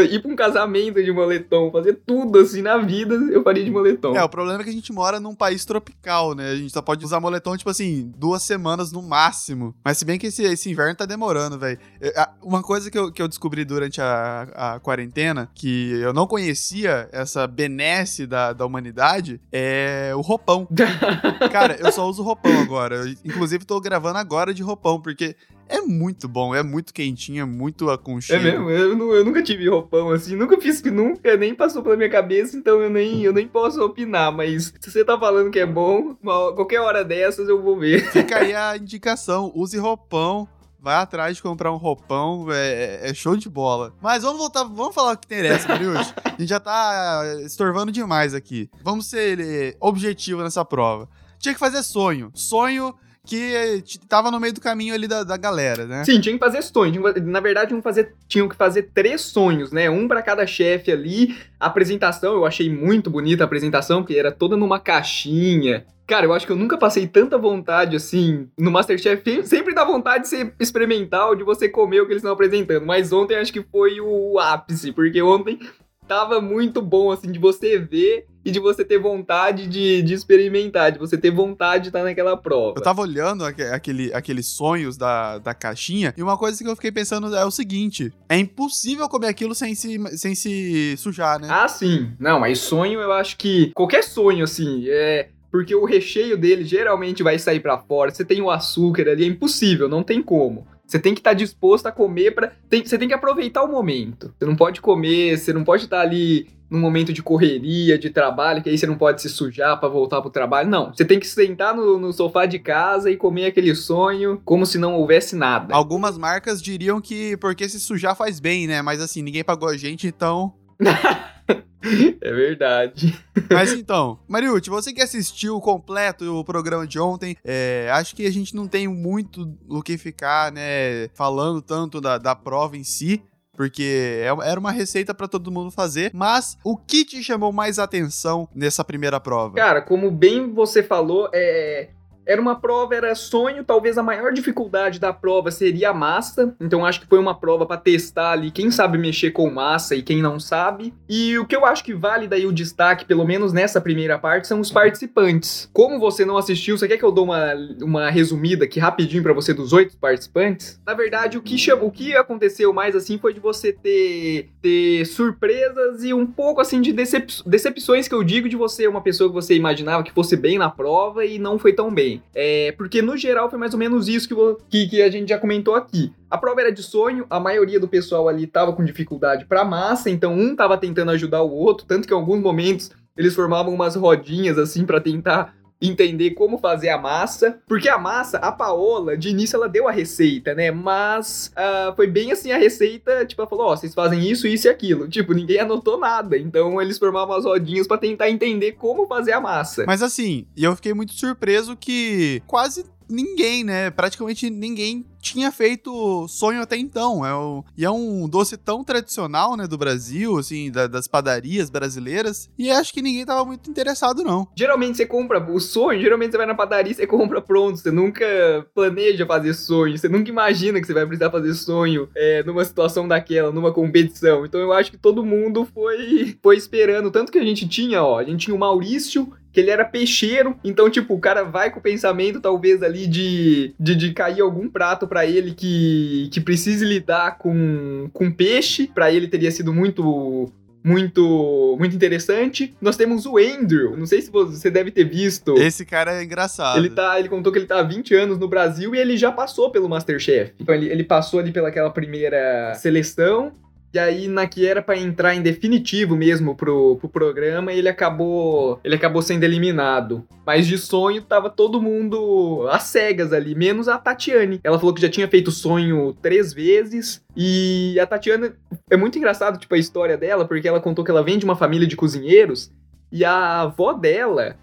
ir 0.00 0.22
pra 0.22 0.30
um 0.30 0.36
casamento 0.36 1.02
de 1.02 1.12
moletom, 1.12 1.70
fazer 1.70 2.00
tudo 2.06 2.38
assim 2.38 2.62
na 2.62 2.78
vida, 2.78 3.14
eu 3.30 3.42
faria 3.42 3.64
de 3.64 3.70
moletom. 3.70 4.14
É, 4.14 4.22
o 4.22 4.28
problema 4.28 4.60
é 4.60 4.64
que 4.64 4.70
a 4.70 4.72
gente 4.72 4.92
mora 4.92 5.20
num 5.20 5.34
país 5.34 5.64
tropical, 5.64 6.34
né? 6.34 6.50
A 6.50 6.56
gente 6.56 6.72
só 6.72 6.80
pode 6.80 7.04
usar 7.04 7.20
moletom, 7.20 7.56
tipo 7.56 7.70
assim, 7.70 8.12
duas 8.16 8.42
semanas 8.42 8.92
no 8.92 9.02
máximo. 9.02 9.74
Mas 9.84 9.98
se 9.98 10.04
bem 10.04 10.18
que 10.18 10.28
esse, 10.28 10.42
esse 10.44 10.70
inverno 10.70 10.94
tá 10.94 11.04
demorando, 11.04 11.58
velho. 11.58 11.78
É, 12.00 12.28
Uma 12.42 12.62
coisa 12.62 12.90
que 12.90 12.98
eu, 12.98 13.12
que 13.12 13.20
eu 13.20 13.28
descobri 13.28 13.64
durante 13.64 14.00
a, 14.00 14.74
a 14.74 14.80
quarentena, 14.80 15.50
que 15.54 15.92
eu 16.00 16.12
não 16.12 16.26
conhecia 16.26 17.08
essa 17.12 17.46
benesse 17.46 18.26
da, 18.26 18.52
da 18.52 18.64
humanidade, 18.64 19.40
é 19.52 20.12
o 20.14 20.20
roupão. 20.20 20.66
Cara, 21.52 21.76
eu 21.78 21.90
só 21.92 22.08
uso 22.08 22.22
roupão 22.22 22.60
agora. 22.60 22.96
Eu, 22.96 23.08
inclusive, 23.24 23.64
tô 23.64 23.80
gravando 23.80 24.18
agora 24.18 24.54
de 24.54 24.62
roupão, 24.62 25.00
porque 25.00 25.36
é 25.72 25.80
muito 25.80 26.28
bom, 26.28 26.54
é 26.54 26.62
muito 26.62 26.92
quentinho, 26.92 27.42
é 27.42 27.44
muito 27.44 27.90
É 27.90 27.94
aconchego. 27.94 28.42
mesmo? 28.42 28.70
Eu, 28.70 29.14
eu 29.14 29.24
nunca 29.24 29.42
tive 29.42 29.68
roupão 29.68 30.10
assim, 30.10 30.36
nunca 30.36 30.60
fiz 30.60 30.80
que 30.80 30.90
nunca, 30.90 31.36
nem 31.36 31.54
passou 31.54 31.82
pela 31.82 31.96
minha 31.96 32.10
cabeça, 32.10 32.56
então 32.56 32.80
eu 32.80 32.90
nem, 32.90 33.22
eu 33.22 33.32
nem 33.32 33.48
posso 33.48 33.82
opinar, 33.82 34.30
mas 34.32 34.72
se 34.80 34.90
você 34.90 35.04
tá 35.04 35.18
falando 35.18 35.50
que 35.50 35.58
é 35.58 35.66
bom, 35.66 36.14
qualquer 36.54 36.80
hora 36.80 37.04
dessas 37.04 37.48
eu 37.48 37.62
vou 37.62 37.78
ver. 37.78 38.10
Fica 38.10 38.38
aí 38.38 38.54
a 38.56 38.76
indicação, 38.76 39.50
use 39.54 39.76
roupão. 39.78 40.46
Vai 40.84 40.96
atrás 40.96 41.36
de 41.36 41.42
comprar 41.44 41.70
um 41.70 41.76
roupão, 41.76 42.48
é, 42.50 43.08
é 43.08 43.14
show 43.14 43.36
de 43.36 43.48
bola. 43.48 43.94
Mas 44.02 44.24
vamos 44.24 44.38
voltar, 44.38 44.64
vamos 44.64 44.92
falar 44.92 45.12
o 45.12 45.16
que 45.16 45.26
interessa, 45.26 45.68
Mariucci. 45.68 46.12
A 46.26 46.30
gente 46.30 46.48
já 46.48 46.58
tá 46.58 47.22
estorvando 47.46 47.92
demais 47.92 48.34
aqui. 48.34 48.68
Vamos 48.82 49.06
ser 49.06 49.76
objetivo 49.78 50.42
nessa 50.42 50.64
prova. 50.64 51.08
Tinha 51.38 51.54
que 51.54 51.60
fazer 51.60 51.84
sonho. 51.84 52.32
Sonho 52.34 52.92
que 53.26 53.54
eh, 53.54 53.82
tava 54.08 54.30
no 54.30 54.40
meio 54.40 54.52
do 54.52 54.60
caminho 54.60 54.94
ali 54.94 55.06
da, 55.06 55.22
da 55.22 55.36
galera, 55.36 55.86
né? 55.86 56.04
Sim, 56.04 56.20
tinha 56.20 56.32
que 56.34 56.38
fazer 56.44 56.60
sonho. 56.62 56.90
tinha 56.92 57.02
que 57.12 57.20
fa- 57.20 57.26
Na 57.26 57.40
verdade, 57.40 57.68
tinham 57.68 57.80
que 57.80 57.84
fazer, 57.84 58.14
tinham 58.28 58.48
que 58.48 58.56
fazer 58.56 58.90
três 58.92 59.20
sonhos, 59.20 59.70
né? 59.70 59.88
Um 59.88 60.08
pra 60.08 60.22
cada 60.22 60.46
chefe 60.46 60.90
ali. 60.90 61.36
A 61.60 61.66
apresentação, 61.66 62.34
eu 62.34 62.44
achei 62.44 62.68
muito 62.68 63.08
bonita 63.10 63.44
a 63.44 63.46
apresentação, 63.46 64.02
porque 64.02 64.18
era 64.18 64.32
toda 64.32 64.56
numa 64.56 64.80
caixinha. 64.80 65.86
Cara, 66.06 66.26
eu 66.26 66.32
acho 66.32 66.44
que 66.46 66.52
eu 66.52 66.56
nunca 66.56 66.76
passei 66.76 67.06
tanta 67.06 67.38
vontade 67.38 67.94
assim 67.96 68.48
no 68.58 68.70
Masterchef. 68.72 69.46
Sempre 69.46 69.72
dá 69.72 69.84
vontade 69.84 70.24
de 70.24 70.28
ser 70.28 70.52
experimental, 70.58 71.36
de 71.36 71.44
você 71.44 71.68
comer 71.68 72.00
o 72.00 72.06
que 72.06 72.12
eles 72.12 72.22
estão 72.22 72.32
apresentando. 72.32 72.84
Mas 72.84 73.12
ontem 73.12 73.36
acho 73.36 73.52
que 73.52 73.62
foi 73.62 74.00
o 74.00 74.38
ápice, 74.40 74.90
porque 74.92 75.22
ontem 75.22 75.60
tava 76.08 76.40
muito 76.40 76.82
bom, 76.82 77.12
assim, 77.12 77.30
de 77.30 77.38
você 77.38 77.78
ver 77.78 78.26
e 78.44 78.50
de 78.50 78.58
você 78.58 78.84
ter 78.84 78.98
vontade 78.98 79.66
de, 79.66 80.02
de 80.02 80.14
experimentar, 80.14 80.92
de 80.92 80.98
você 80.98 81.16
ter 81.16 81.30
vontade 81.30 81.84
de 81.84 81.88
estar 81.90 82.02
naquela 82.02 82.36
prova. 82.36 82.74
Eu 82.76 82.82
tava 82.82 83.00
olhando 83.02 83.44
aque- 83.44 83.62
aquele, 83.62 84.12
aqueles 84.14 84.46
sonhos 84.46 84.96
da, 84.96 85.38
da 85.38 85.54
caixinha 85.54 86.12
e 86.16 86.22
uma 86.22 86.36
coisa 86.36 86.62
que 86.62 86.68
eu 86.68 86.74
fiquei 86.76 86.92
pensando 86.92 87.34
é 87.34 87.44
o 87.44 87.50
seguinte: 87.50 88.12
é 88.28 88.36
impossível 88.38 89.08
comer 89.08 89.28
aquilo 89.28 89.54
sem 89.54 89.74
se, 89.74 89.98
sem 90.16 90.34
se 90.34 90.96
sujar, 90.96 91.40
né? 91.40 91.48
Ah, 91.50 91.68
sim. 91.68 92.12
Não, 92.18 92.40
mas 92.40 92.58
sonho 92.58 93.00
eu 93.00 93.12
acho 93.12 93.36
que. 93.36 93.70
Qualquer 93.74 94.02
sonho, 94.04 94.44
assim, 94.44 94.84
é. 94.88 95.28
Porque 95.50 95.74
o 95.74 95.84
recheio 95.84 96.38
dele 96.38 96.64
geralmente 96.64 97.22
vai 97.22 97.38
sair 97.38 97.60
pra 97.60 97.76
fora. 97.76 98.10
Você 98.10 98.24
tem 98.24 98.40
o 98.40 98.50
açúcar 98.50 99.06
ali, 99.10 99.24
é 99.24 99.26
impossível, 99.26 99.86
não 99.86 100.02
tem 100.02 100.22
como. 100.22 100.66
Você 100.92 100.98
tem 100.98 101.14
que 101.14 101.20
estar 101.20 101.32
disposto 101.32 101.86
a 101.86 101.90
comer 101.90 102.34
para 102.34 102.52
Você 102.70 102.98
tem 102.98 103.08
que 103.08 103.14
aproveitar 103.14 103.62
o 103.62 103.68
momento. 103.68 104.34
Você 104.38 104.44
não 104.44 104.54
pode 104.54 104.82
comer, 104.82 105.38
você 105.38 105.50
não 105.50 105.64
pode 105.64 105.84
estar 105.84 106.02
ali 106.02 106.50
num 106.68 106.78
momento 106.78 107.14
de 107.14 107.22
correria, 107.22 107.98
de 107.98 108.10
trabalho, 108.10 108.62
que 108.62 108.68
aí 108.68 108.76
você 108.76 108.86
não 108.86 108.98
pode 108.98 109.22
se 109.22 109.30
sujar 109.30 109.80
pra 109.80 109.88
voltar 109.88 110.20
pro 110.20 110.28
trabalho. 110.28 110.68
Não. 110.68 110.92
Você 110.92 111.02
tem 111.02 111.18
que 111.18 111.26
sentar 111.26 111.74
no, 111.74 111.98
no 111.98 112.12
sofá 112.12 112.44
de 112.44 112.58
casa 112.58 113.10
e 113.10 113.16
comer 113.16 113.46
aquele 113.46 113.74
sonho 113.74 114.38
como 114.44 114.66
se 114.66 114.76
não 114.76 114.94
houvesse 114.94 115.34
nada. 115.34 115.74
Algumas 115.74 116.18
marcas 116.18 116.60
diriam 116.60 117.00
que 117.00 117.38
porque 117.38 117.66
se 117.70 117.80
sujar 117.80 118.14
faz 118.14 118.38
bem, 118.38 118.66
né? 118.66 118.82
Mas 118.82 119.00
assim, 119.00 119.22
ninguém 119.22 119.42
pagou 119.42 119.70
a 119.70 119.76
gente, 119.78 120.06
então. 120.06 120.52
É 122.20 122.32
verdade. 122.32 123.18
Mas 123.50 123.72
então, 123.72 124.20
Mariucci, 124.28 124.70
você 124.70 124.92
que 124.92 125.02
assistiu 125.02 125.60
completo 125.60 126.38
o 126.38 126.44
programa 126.44 126.86
de 126.86 127.00
ontem, 127.00 127.36
é, 127.44 127.90
acho 127.92 128.14
que 128.14 128.24
a 128.24 128.30
gente 128.30 128.54
não 128.54 128.68
tem 128.68 128.86
muito 128.86 129.52
o 129.68 129.82
que 129.82 129.98
ficar, 129.98 130.52
né, 130.52 131.08
falando 131.12 131.60
tanto 131.60 132.00
da, 132.00 132.18
da 132.18 132.36
prova 132.36 132.76
em 132.76 132.84
si 132.84 133.20
porque 133.54 134.18
é 134.22 134.48
era 134.48 134.58
uma 134.58 134.72
receita 134.72 135.14
para 135.14 135.28
todo 135.28 135.52
mundo 135.52 135.70
fazer, 135.70 136.10
mas 136.14 136.56
o 136.64 136.76
que 136.76 137.04
te 137.04 137.22
chamou 137.22 137.52
mais 137.52 137.78
atenção 137.78 138.48
nessa 138.54 138.82
primeira 138.82 139.20
prova? 139.20 139.56
Cara, 139.56 139.82
como 139.82 140.10
bem 140.10 140.52
você 140.52 140.82
falou, 140.82 141.28
é 141.32 141.90
era 142.26 142.40
uma 142.40 142.54
prova, 142.56 142.94
era 142.94 143.14
sonho, 143.14 143.64
talvez 143.64 143.98
a 143.98 144.02
maior 144.02 144.32
dificuldade 144.32 144.98
da 144.98 145.12
prova 145.12 145.50
seria 145.50 145.90
a 145.90 145.94
massa. 145.94 146.54
Então 146.60 146.84
acho 146.84 147.00
que 147.00 147.06
foi 147.06 147.18
uma 147.18 147.34
prova 147.34 147.66
para 147.66 147.76
testar 147.76 148.32
ali 148.32 148.50
quem 148.50 148.70
sabe 148.70 148.98
mexer 148.98 149.30
com 149.30 149.50
massa 149.50 149.94
e 149.94 150.02
quem 150.02 150.22
não 150.22 150.38
sabe. 150.38 150.94
E 151.08 151.38
o 151.38 151.46
que 151.46 151.56
eu 151.56 151.64
acho 151.64 151.84
que 151.84 151.94
vale 151.94 152.28
daí 152.28 152.46
o 152.46 152.52
destaque, 152.52 153.04
pelo 153.04 153.24
menos 153.24 153.52
nessa 153.52 153.80
primeira 153.80 154.18
parte, 154.18 154.46
são 154.46 154.60
os 154.60 154.70
participantes. 154.70 155.68
Como 155.72 155.98
você 155.98 156.24
não 156.24 156.36
assistiu, 156.36 156.78
você 156.78 156.88
quer 156.88 156.96
que 156.96 157.04
eu 157.04 157.12
dou 157.12 157.24
uma, 157.24 157.54
uma 157.80 158.10
resumida 158.10 158.64
aqui 158.64 158.78
rapidinho 158.78 159.22
para 159.22 159.32
você 159.32 159.52
dos 159.52 159.72
oito 159.72 159.96
participantes? 159.96 160.80
Na 160.86 160.94
verdade, 160.94 161.38
o 161.38 161.42
que, 161.42 161.56
o 161.72 161.90
que 161.90 162.16
aconteceu 162.16 162.72
mais 162.72 162.94
assim 162.94 163.18
foi 163.18 163.34
de 163.34 163.40
você 163.40 163.72
ter, 163.72 164.48
ter 164.60 165.04
surpresas 165.06 166.04
e 166.04 166.14
um 166.14 166.26
pouco 166.26 166.60
assim 166.60 166.80
de 166.80 166.92
decep 166.92 167.42
decepções 167.46 168.08
que 168.08 168.14
eu 168.14 168.22
digo 168.22 168.48
de 168.48 168.56
você, 168.56 168.86
uma 168.86 169.00
pessoa 169.00 169.28
que 169.28 169.34
você 169.34 169.54
imaginava 169.54 170.02
que 170.02 170.12
fosse 170.12 170.36
bem 170.36 170.58
na 170.58 170.68
prova 170.68 171.24
e 171.24 171.38
não 171.38 171.58
foi 171.58 171.72
tão 171.72 171.92
bem. 171.92 172.11
É, 172.34 172.72
porque 172.72 173.00
no 173.00 173.16
geral 173.16 173.48
foi 173.48 173.58
mais 173.58 173.72
ou 173.72 173.78
menos 173.78 174.08
isso 174.08 174.28
que, 174.28 174.34
que, 174.68 174.88
que, 174.88 175.02
a 175.02 175.10
gente 175.10 175.28
já 175.28 175.38
comentou 175.38 175.74
aqui. 175.74 176.12
A 176.30 176.36
prova 176.36 176.60
era 176.60 176.72
de 176.72 176.82
sonho, 176.82 177.26
a 177.30 177.38
maioria 177.38 177.78
do 177.78 177.88
pessoal 177.88 178.28
ali 178.28 178.46
tava 178.46 178.72
com 178.72 178.84
dificuldade 178.84 179.44
para 179.44 179.64
massa, 179.64 180.10
então 180.10 180.34
um 180.34 180.56
tava 180.56 180.76
tentando 180.76 181.10
ajudar 181.12 181.42
o 181.42 181.50
outro, 181.50 181.86
tanto 181.86 182.06
que 182.06 182.14
em 182.14 182.16
alguns 182.16 182.40
momentos 182.40 182.90
eles 183.16 183.34
formavam 183.34 183.72
umas 183.72 183.94
rodinhas 183.94 184.58
assim 184.58 184.84
para 184.84 185.00
tentar 185.00 185.54
entender 185.82 186.30
como 186.30 186.58
fazer 186.58 186.90
a 186.90 186.98
massa, 186.98 187.60
porque 187.66 187.88
a 187.88 187.98
massa, 187.98 188.38
a 188.38 188.52
Paola, 188.52 189.16
de 189.16 189.28
início 189.28 189.56
ela 189.56 189.68
deu 189.68 189.88
a 189.88 189.92
receita, 189.92 190.54
né? 190.54 190.70
Mas 190.70 191.52
uh, 191.56 191.94
foi 191.96 192.06
bem 192.06 192.30
assim 192.30 192.52
a 192.52 192.58
receita, 192.58 193.26
tipo, 193.26 193.42
ela 193.42 193.48
falou, 193.48 193.66
ó, 193.66 193.72
oh, 193.72 193.76
vocês 193.76 193.94
fazem 193.94 194.30
isso, 194.30 194.46
isso 194.46 194.68
e 194.68 194.70
aquilo. 194.70 195.08
Tipo, 195.08 195.32
ninguém 195.32 195.58
anotou 195.58 195.98
nada. 195.98 196.38
Então 196.38 196.80
eles 196.80 196.98
formavam 196.98 197.36
as 197.36 197.44
rodinhas 197.44 197.86
para 197.86 197.98
tentar 197.98 198.30
entender 198.30 198.72
como 198.72 199.06
fazer 199.06 199.32
a 199.32 199.40
massa. 199.40 199.84
Mas 199.86 200.02
assim, 200.02 200.46
e 200.56 200.64
eu 200.64 200.74
fiquei 200.76 200.94
muito 200.94 201.12
surpreso 201.12 201.76
que 201.76 202.42
quase 202.46 202.84
ninguém, 203.08 203.64
né? 203.64 203.90
Praticamente 203.90 204.48
ninguém 204.48 205.04
tinha 205.22 205.52
feito 205.52 206.26
sonho 206.28 206.60
até 206.60 206.76
então. 206.76 207.24
É 207.24 207.32
o, 207.32 207.64
e 207.78 207.84
é 207.84 207.90
um 207.90 208.28
doce 208.28 208.56
tão 208.56 208.82
tradicional, 208.82 209.56
né, 209.56 209.66
do 209.66 209.78
Brasil, 209.78 210.36
assim, 210.36 210.70
da, 210.70 210.86
das 210.88 211.06
padarias 211.06 211.70
brasileiras. 211.70 212.50
E 212.58 212.70
acho 212.70 212.92
que 212.92 213.00
ninguém 213.00 213.24
tava 213.24 213.44
muito 213.44 213.70
interessado, 213.70 214.24
não. 214.24 214.48
Geralmente 214.56 214.96
você 214.96 215.06
compra 215.06 215.40
o 215.40 215.60
sonho, 215.60 216.00
geralmente 216.00 216.32
você 216.32 216.36
vai 216.36 216.46
na 216.46 216.54
padaria 216.54 216.92
e 216.92 216.94
você 216.94 217.06
compra 217.06 217.40
pronto. 217.40 217.78
Você 217.78 217.90
nunca 217.90 218.26
planeja 218.74 219.24
fazer 219.24 219.54
sonho, 219.54 219.96
você 219.96 220.08
nunca 220.08 220.28
imagina 220.28 220.80
que 220.80 220.86
você 220.86 220.92
vai 220.92 221.06
precisar 221.06 221.30
fazer 221.30 221.54
sonho 221.54 222.08
é, 222.16 222.42
numa 222.42 222.64
situação 222.64 223.06
daquela, 223.06 223.52
numa 223.52 223.72
competição. 223.72 224.44
Então 224.44 224.60
eu 224.60 224.72
acho 224.72 224.90
que 224.90 224.98
todo 224.98 225.24
mundo 225.24 225.64
foi, 225.72 226.36
foi 226.42 226.56
esperando. 226.56 227.10
Tanto 227.10 227.30
que 227.30 227.38
a 227.38 227.44
gente 227.44 227.68
tinha, 227.68 228.02
ó, 228.02 228.18
a 228.18 228.24
gente 228.24 228.46
tinha 228.46 228.56
o 228.56 228.58
Maurício 228.58 229.32
que 229.52 229.60
ele 229.60 229.70
era 229.70 229.84
peixeiro, 229.84 230.56
então, 230.64 230.88
tipo, 230.88 231.14
o 231.14 231.20
cara 231.20 231.44
vai 231.44 231.70
com 231.70 231.78
o 231.78 231.82
pensamento, 231.82 232.40
talvez, 232.40 232.82
ali 232.82 233.06
de, 233.06 233.74
de, 233.78 233.94
de 233.94 234.12
cair 234.12 234.40
algum 234.40 234.68
prato 234.68 235.06
para 235.12 235.26
ele 235.26 235.52
que, 235.52 236.30
que 236.32 236.40
precise 236.40 236.86
lidar 236.86 237.36
com, 237.36 238.08
com 238.14 238.32
peixe, 238.32 238.86
para 238.86 239.12
ele 239.12 239.28
teria 239.28 239.50
sido 239.50 239.70
muito 239.70 240.50
muito 240.82 241.76
muito 241.78 241.94
interessante. 241.94 242.74
Nós 242.80 242.96
temos 242.96 243.26
o 243.26 243.36
Andrew, 243.36 243.94
não 243.94 244.06
sei 244.06 244.22
se 244.22 244.30
você 244.30 244.70
deve 244.70 244.90
ter 244.90 245.04
visto. 245.04 245.54
Esse 245.58 245.84
cara 245.84 246.14
é 246.14 246.24
engraçado. 246.24 246.78
Ele 246.78 246.88
tá, 246.88 247.20
ele 247.20 247.28
contou 247.28 247.52
que 247.52 247.58
ele 247.58 247.66
tá 247.66 247.80
há 247.80 247.82
20 247.82 248.14
anos 248.14 248.38
no 248.38 248.48
Brasil 248.48 248.94
e 248.94 248.98
ele 248.98 249.18
já 249.18 249.30
passou 249.30 249.70
pelo 249.70 249.86
MasterChef. 249.86 250.54
Então 250.58 250.74
ele, 250.74 250.88
ele 250.88 251.04
passou 251.04 251.38
ali 251.38 251.52
pelaquela 251.52 251.90
primeira 251.90 252.74
seleção 252.76 253.52
e 253.94 253.98
aí, 253.98 254.26
na 254.26 254.46
que 254.46 254.66
era 254.66 254.80
para 254.80 254.96
entrar 254.96 255.34
em 255.34 255.42
definitivo 255.42 256.16
mesmo 256.16 256.54
pro, 256.54 256.96
pro 256.96 257.08
programa, 257.08 257.72
ele 257.72 257.88
acabou 257.88 258.80
ele 258.82 258.94
acabou 258.94 259.20
sendo 259.20 259.44
eliminado. 259.44 260.24
Mas 260.46 260.66
de 260.66 260.78
sonho 260.78 261.20
tava 261.20 261.50
todo 261.50 261.80
mundo 261.80 262.66
às 262.70 262.84
cegas 262.84 263.32
ali, 263.32 263.54
menos 263.54 263.88
a 263.88 263.98
Tatiane. 263.98 264.60
Ela 264.64 264.78
falou 264.78 264.94
que 264.94 265.02
já 265.02 265.10
tinha 265.10 265.28
feito 265.28 265.50
sonho 265.50 266.16
três 266.22 266.54
vezes. 266.54 267.22
E 267.36 267.98
a 268.00 268.06
Tatiana 268.06 268.54
é 268.90 268.96
muito 268.96 269.18
engraçado, 269.18 269.58
tipo, 269.58 269.74
a 269.74 269.78
história 269.78 270.16
dela, 270.16 270.46
porque 270.46 270.66
ela 270.66 270.80
contou 270.80 271.04
que 271.04 271.10
ela 271.10 271.22
vem 271.22 271.38
de 271.38 271.44
uma 271.44 271.56
família 271.56 271.86
de 271.86 271.96
cozinheiros. 271.96 272.72
E 273.10 273.24
a 273.24 273.60
avó 273.60 273.92
dela 273.92 274.56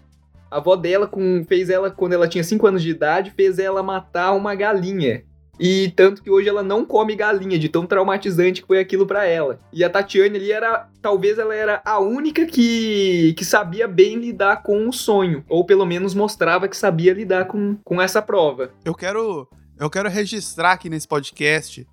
a 0.50 0.56
avó 0.56 0.74
dela 0.74 1.06
com, 1.06 1.44
fez 1.46 1.70
ela, 1.70 1.90
quando 1.90 2.12
ela 2.12 2.26
tinha 2.26 2.42
5 2.42 2.66
anos 2.66 2.82
de 2.82 2.90
idade, 2.90 3.30
fez 3.30 3.60
ela 3.60 3.82
matar 3.82 4.32
uma 4.32 4.54
galinha. 4.56 5.22
E 5.60 5.92
tanto 5.94 6.22
que 6.22 6.30
hoje 6.30 6.48
ela 6.48 6.62
não 6.62 6.86
come 6.86 7.14
galinha, 7.14 7.58
de 7.58 7.68
tão 7.68 7.84
traumatizante 7.84 8.62
que 8.62 8.66
foi 8.66 8.80
aquilo 8.80 9.06
para 9.06 9.26
ela. 9.26 9.60
E 9.70 9.84
a 9.84 9.90
Tatiane 9.90 10.38
ali 10.38 10.50
era, 10.50 10.88
talvez 11.02 11.38
ela 11.38 11.54
era 11.54 11.82
a 11.84 11.98
única 11.98 12.46
que, 12.46 13.34
que 13.36 13.44
sabia 13.44 13.86
bem 13.86 14.16
lidar 14.16 14.62
com 14.62 14.88
o 14.88 14.92
sonho, 14.92 15.44
ou 15.50 15.62
pelo 15.66 15.84
menos 15.84 16.14
mostrava 16.14 16.66
que 16.66 16.76
sabia 16.76 17.12
lidar 17.12 17.44
com, 17.44 17.76
com 17.84 18.00
essa 18.00 18.22
prova. 18.22 18.70
Eu 18.82 18.94
quero, 18.94 19.46
eu 19.78 19.90
quero 19.90 20.08
registrar 20.08 20.72
aqui 20.72 20.88
nesse 20.88 21.06
podcast 21.06 21.86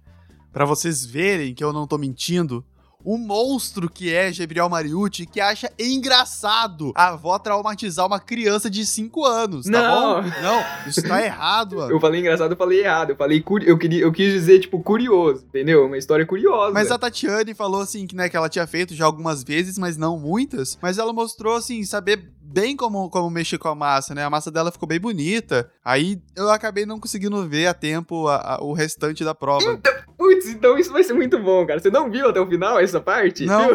para 0.54 0.64
vocês 0.64 1.06
verem 1.06 1.54
que 1.54 1.64
eu 1.64 1.74
não 1.74 1.86
tô 1.86 1.98
mentindo 1.98 2.64
o 3.08 3.18
monstro 3.18 3.90
que 3.90 4.14
é 4.14 4.30
Gabriel 4.34 4.68
Mariucci, 4.68 5.26
que 5.26 5.40
acha 5.40 5.72
engraçado 5.80 6.92
a 6.94 7.12
avó 7.12 7.40
traumatizar 7.40 8.06
uma 8.06 8.20
criança 8.20 8.70
de 8.70 8.86
5 8.86 9.26
anos, 9.26 9.66
tá 9.66 9.72
não. 9.72 10.22
bom? 10.22 10.30
Não, 10.42 10.62
isso 10.86 11.02
tá 11.02 11.24
errado, 11.24 11.78
mano. 11.78 11.90
Eu 11.90 12.02
falei 12.02 12.20
engraçado, 12.20 12.52
eu 12.52 12.58
falei 12.58 12.82
errado. 12.82 13.12
Eu 13.12 13.16
falei, 13.16 13.42
eu, 13.66 13.78
queria, 13.78 14.02
eu 14.02 14.12
quis 14.12 14.34
dizer, 14.34 14.60
tipo, 14.60 14.84
curioso, 14.84 15.46
entendeu? 15.48 15.86
Uma 15.86 15.98
história 15.98 16.26
curiosa. 16.26 16.74
Mas 16.74 16.92
a 16.92 16.98
Tatiane 16.98 17.54
falou, 17.54 17.80
assim, 17.80 18.06
que, 18.06 18.14
né, 18.14 18.28
que 18.28 18.36
ela 18.36 18.50
tinha 18.50 18.68
feito 18.68 18.94
já 18.94 19.06
algumas 19.06 19.42
vezes, 19.42 19.78
mas 19.78 19.96
não 19.96 20.20
muitas. 20.20 20.78
Mas 20.82 20.98
ela 20.98 21.14
mostrou, 21.14 21.56
assim, 21.56 21.86
saber 21.86 22.30
bem 22.48 22.76
como, 22.76 23.10
como 23.10 23.30
mexer 23.30 23.58
com 23.58 23.68
a 23.68 23.76
massa, 23.76 24.16
né? 24.16 24.24
A 24.24 24.30
massa 24.30 24.50
dela 24.50 24.72
ficou 24.72 24.88
bem 24.88 25.00
bonita. 25.00 25.70
Aí 25.84 26.20
eu 26.36 26.50
acabei 26.50 26.86
não 26.86 27.00
conseguindo 27.00 27.48
ver 27.48 27.68
a 27.68 27.74
tempo 27.74 28.28
a, 28.28 28.56
a, 28.56 28.64
o 28.64 28.74
restante 28.74 29.24
da 29.24 29.36
prova. 29.36 29.64
Então, 29.64 29.94
putz, 30.18 30.48
então 30.48 30.78
isso 30.78 30.92
vai 30.92 31.04
ser 31.04 31.14
muito 31.14 31.38
bom, 31.40 31.66
cara. 31.66 31.80
Você 31.80 31.90
não 31.90 32.10
viu 32.10 32.30
até 32.30 32.40
o 32.40 32.48
final 32.48 32.80
essa 32.80 33.02
parte? 33.02 33.46
Não. 33.46 33.70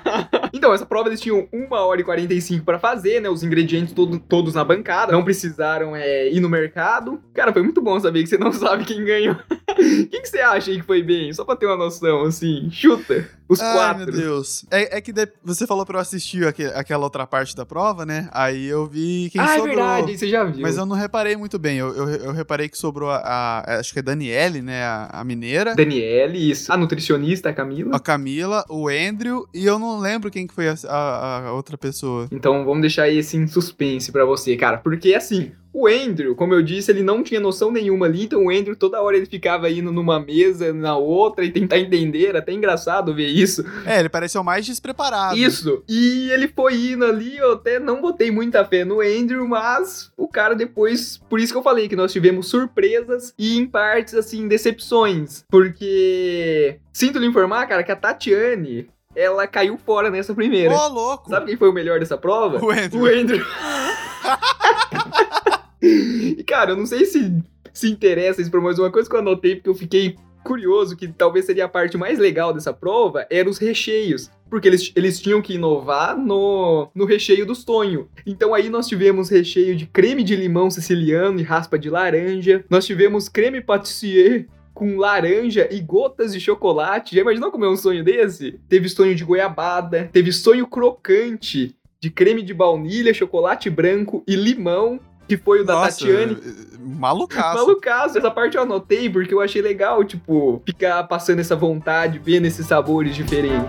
então, 0.52 0.72
essa 0.72 0.86
prova 0.86 1.08
eles 1.08 1.20
tinham 1.20 1.46
1 1.52 1.68
hora 1.70 2.00
e 2.00 2.04
45 2.04 2.64
para 2.64 2.78
fazer, 2.78 3.20
né? 3.20 3.28
Os 3.28 3.42
ingredientes 3.42 3.92
todo, 3.92 4.18
todos 4.18 4.54
na 4.54 4.64
bancada. 4.64 5.12
Não 5.12 5.24
precisaram 5.24 5.94
é, 5.94 6.30
ir 6.30 6.40
no 6.40 6.48
mercado. 6.48 7.22
Cara, 7.34 7.52
foi 7.52 7.62
muito 7.62 7.82
bom 7.82 7.98
saber 8.00 8.22
que 8.22 8.28
você 8.28 8.38
não 8.38 8.52
sabe 8.52 8.84
quem 8.84 9.04
ganhou. 9.04 9.34
O 9.34 9.74
que, 9.74 10.20
que 10.20 10.28
você 10.28 10.40
acha 10.40 10.70
aí 10.70 10.80
que 10.80 10.86
foi 10.86 11.02
bem? 11.02 11.32
Só 11.32 11.44
pra 11.44 11.56
ter 11.56 11.66
uma 11.66 11.76
noção, 11.76 12.22
assim. 12.22 12.70
Chuta. 12.70 13.28
Os 13.48 13.60
Ai, 13.60 13.74
quatro. 13.74 14.04
meu 14.04 14.12
Deus. 14.12 14.64
É, 14.70 14.98
é 14.98 15.00
que 15.00 15.12
de... 15.12 15.28
você 15.42 15.66
falou 15.66 15.84
pra 15.84 15.98
eu 15.98 16.00
assistir 16.00 16.46
aqu 16.46 16.62
aquela 16.74 17.04
outra 17.04 17.26
parte 17.26 17.54
da 17.54 17.66
prova, 17.66 18.06
né? 18.06 18.13
Aí 18.32 18.66
eu 18.66 18.86
vi 18.86 19.28
quem 19.30 19.40
ah, 19.40 19.56
sobrou. 19.56 19.66
Ah, 19.66 19.70
é 19.70 19.96
verdade, 19.96 20.18
você 20.18 20.28
já 20.28 20.44
viu. 20.44 20.62
Mas 20.62 20.76
eu 20.76 20.86
não 20.86 20.96
reparei 20.96 21.36
muito 21.36 21.58
bem. 21.58 21.78
Eu, 21.78 21.94
eu, 21.94 22.08
eu 22.08 22.32
reparei 22.32 22.68
que 22.68 22.76
sobrou 22.76 23.10
a, 23.10 23.18
a, 23.18 23.78
Acho 23.78 23.92
que 23.92 23.98
é 23.98 24.02
Daniele, 24.02 24.62
né? 24.62 24.82
A, 24.84 25.10
a 25.12 25.24
mineira. 25.24 25.74
Daniele, 25.74 26.50
isso. 26.50 26.72
A 26.72 26.76
nutricionista, 26.76 27.50
a 27.50 27.52
Camila. 27.52 27.96
A 27.96 28.00
Camila, 28.00 28.64
o 28.68 28.88
Andrew. 28.88 29.46
E 29.54 29.64
eu 29.64 29.78
não 29.78 29.98
lembro 29.98 30.30
quem 30.30 30.46
que 30.46 30.54
foi 30.54 30.68
a, 30.68 30.74
a, 30.88 31.46
a 31.48 31.52
outra 31.52 31.76
pessoa. 31.76 32.28
Então 32.30 32.64
vamos 32.64 32.80
deixar 32.80 33.08
esse 33.08 33.36
em 33.36 33.46
suspense 33.46 34.10
pra 34.10 34.24
você, 34.24 34.56
cara. 34.56 34.78
Porque 34.78 35.14
assim, 35.14 35.52
o 35.74 35.88
Andrew, 35.88 36.36
como 36.36 36.54
eu 36.54 36.62
disse, 36.62 36.92
ele 36.92 37.02
não 37.02 37.20
tinha 37.20 37.40
noção 37.40 37.72
nenhuma 37.72 38.06
ali, 38.06 38.26
então 38.26 38.44
o 38.44 38.50
Andrew 38.50 38.76
toda 38.76 39.02
hora 39.02 39.16
ele 39.16 39.26
ficava 39.26 39.68
indo 39.68 39.90
numa 39.90 40.20
mesa, 40.20 40.72
na 40.72 40.96
outra 40.96 41.44
e 41.44 41.50
tentar 41.50 41.78
entender, 41.78 42.26
era 42.26 42.38
até 42.38 42.52
engraçado 42.52 43.12
ver 43.12 43.26
isso. 43.26 43.64
É, 43.84 43.98
ele 43.98 44.08
pareceu 44.08 44.44
mais 44.44 44.64
despreparado. 44.64 45.36
Isso. 45.36 45.82
E 45.88 46.30
ele 46.30 46.46
foi 46.46 46.92
indo 46.92 47.04
ali, 47.04 47.36
eu 47.36 47.54
até 47.54 47.80
não 47.80 48.00
botei 48.00 48.30
muita 48.30 48.64
fé 48.64 48.84
no 48.84 49.00
Andrew, 49.00 49.48
mas 49.48 50.12
o 50.16 50.28
cara 50.28 50.54
depois, 50.54 51.20
por 51.28 51.40
isso 51.40 51.52
que 51.52 51.58
eu 51.58 51.62
falei 51.62 51.88
que 51.88 51.96
nós 51.96 52.12
tivemos 52.12 52.46
surpresas 52.46 53.34
e 53.36 53.58
em 53.58 53.66
partes 53.66 54.14
assim 54.14 54.46
decepções, 54.46 55.44
porque 55.50 56.78
sinto 56.92 57.18
lhe 57.18 57.26
informar, 57.26 57.66
cara, 57.66 57.82
que 57.82 57.90
a 57.90 57.96
Tatiane 57.96 58.88
ela 59.16 59.44
caiu 59.48 59.76
fora 59.76 60.08
nessa 60.08 60.34
primeira. 60.34 60.72
Ô, 60.72 60.76
oh, 60.76 60.88
louco! 60.88 61.30
Sabe 61.30 61.46
quem 61.46 61.56
foi 61.56 61.68
o 61.68 61.72
melhor 61.72 61.98
dessa 61.98 62.16
prova? 62.16 62.64
O 62.64 62.70
Andrew. 62.70 63.02
O 63.02 63.06
Andrew. 63.06 63.44
E, 65.84 66.42
cara, 66.44 66.72
eu 66.72 66.76
não 66.76 66.86
sei 66.86 67.04
se 67.04 67.42
se 67.74 67.90
interessa 67.90 68.40
isso, 68.40 68.50
mas 68.62 68.78
uma 68.78 68.90
coisa 68.90 69.10
que 69.10 69.16
eu 69.16 69.20
anotei, 69.20 69.56
porque 69.56 69.68
eu 69.68 69.74
fiquei 69.74 70.16
curioso, 70.44 70.96
que 70.96 71.08
talvez 71.08 71.46
seria 71.46 71.64
a 71.64 71.68
parte 71.68 71.96
mais 71.96 72.18
legal 72.18 72.52
dessa 72.52 72.72
prova, 72.72 73.26
eram 73.30 73.50
os 73.50 73.58
recheios. 73.58 74.30
Porque 74.48 74.68
eles, 74.68 74.92
eles 74.94 75.18
tinham 75.18 75.42
que 75.42 75.54
inovar 75.54 76.16
no, 76.16 76.88
no 76.94 77.04
recheio 77.04 77.44
do 77.44 77.54
sonho. 77.54 78.08
Então 78.24 78.54
aí 78.54 78.68
nós 78.68 78.86
tivemos 78.86 79.28
recheio 79.28 79.74
de 79.74 79.86
creme 79.86 80.22
de 80.22 80.36
limão 80.36 80.70
siciliano 80.70 81.40
e 81.40 81.42
raspa 81.42 81.78
de 81.78 81.90
laranja. 81.90 82.64
Nós 82.70 82.86
tivemos 82.86 83.28
creme 83.28 83.60
patissier 83.60 84.46
com 84.72 84.98
laranja 84.98 85.66
e 85.70 85.80
gotas 85.80 86.32
de 86.32 86.40
chocolate. 86.40 87.16
Já 87.16 87.22
imaginou 87.22 87.50
comer 87.50 87.68
um 87.68 87.76
sonho 87.76 88.04
desse? 88.04 88.60
Teve 88.68 88.88
sonho 88.88 89.14
de 89.14 89.24
goiabada, 89.24 90.08
teve 90.12 90.30
sonho 90.30 90.66
crocante 90.66 91.74
de 91.98 92.10
creme 92.10 92.42
de 92.42 92.52
baunilha, 92.52 93.14
chocolate 93.14 93.70
branco 93.70 94.22
e 94.28 94.36
limão. 94.36 95.00
Que 95.26 95.36
foi 95.36 95.62
o 95.62 95.64
da 95.64 95.74
Nossa, 95.74 95.90
Tatiane. 95.90 96.36
Malucaço. 96.78 97.58
Malucaço, 97.58 98.18
essa 98.18 98.30
parte 98.30 98.56
eu 98.56 98.62
anotei 98.62 99.08
porque 99.08 99.32
eu 99.32 99.40
achei 99.40 99.62
legal, 99.62 100.04
tipo, 100.04 100.62
ficar 100.66 101.02
passando 101.04 101.40
essa 101.40 101.56
vontade, 101.56 102.20
vendo 102.22 102.46
esses 102.46 102.66
sabores 102.66 103.14
diferentes. 103.16 103.66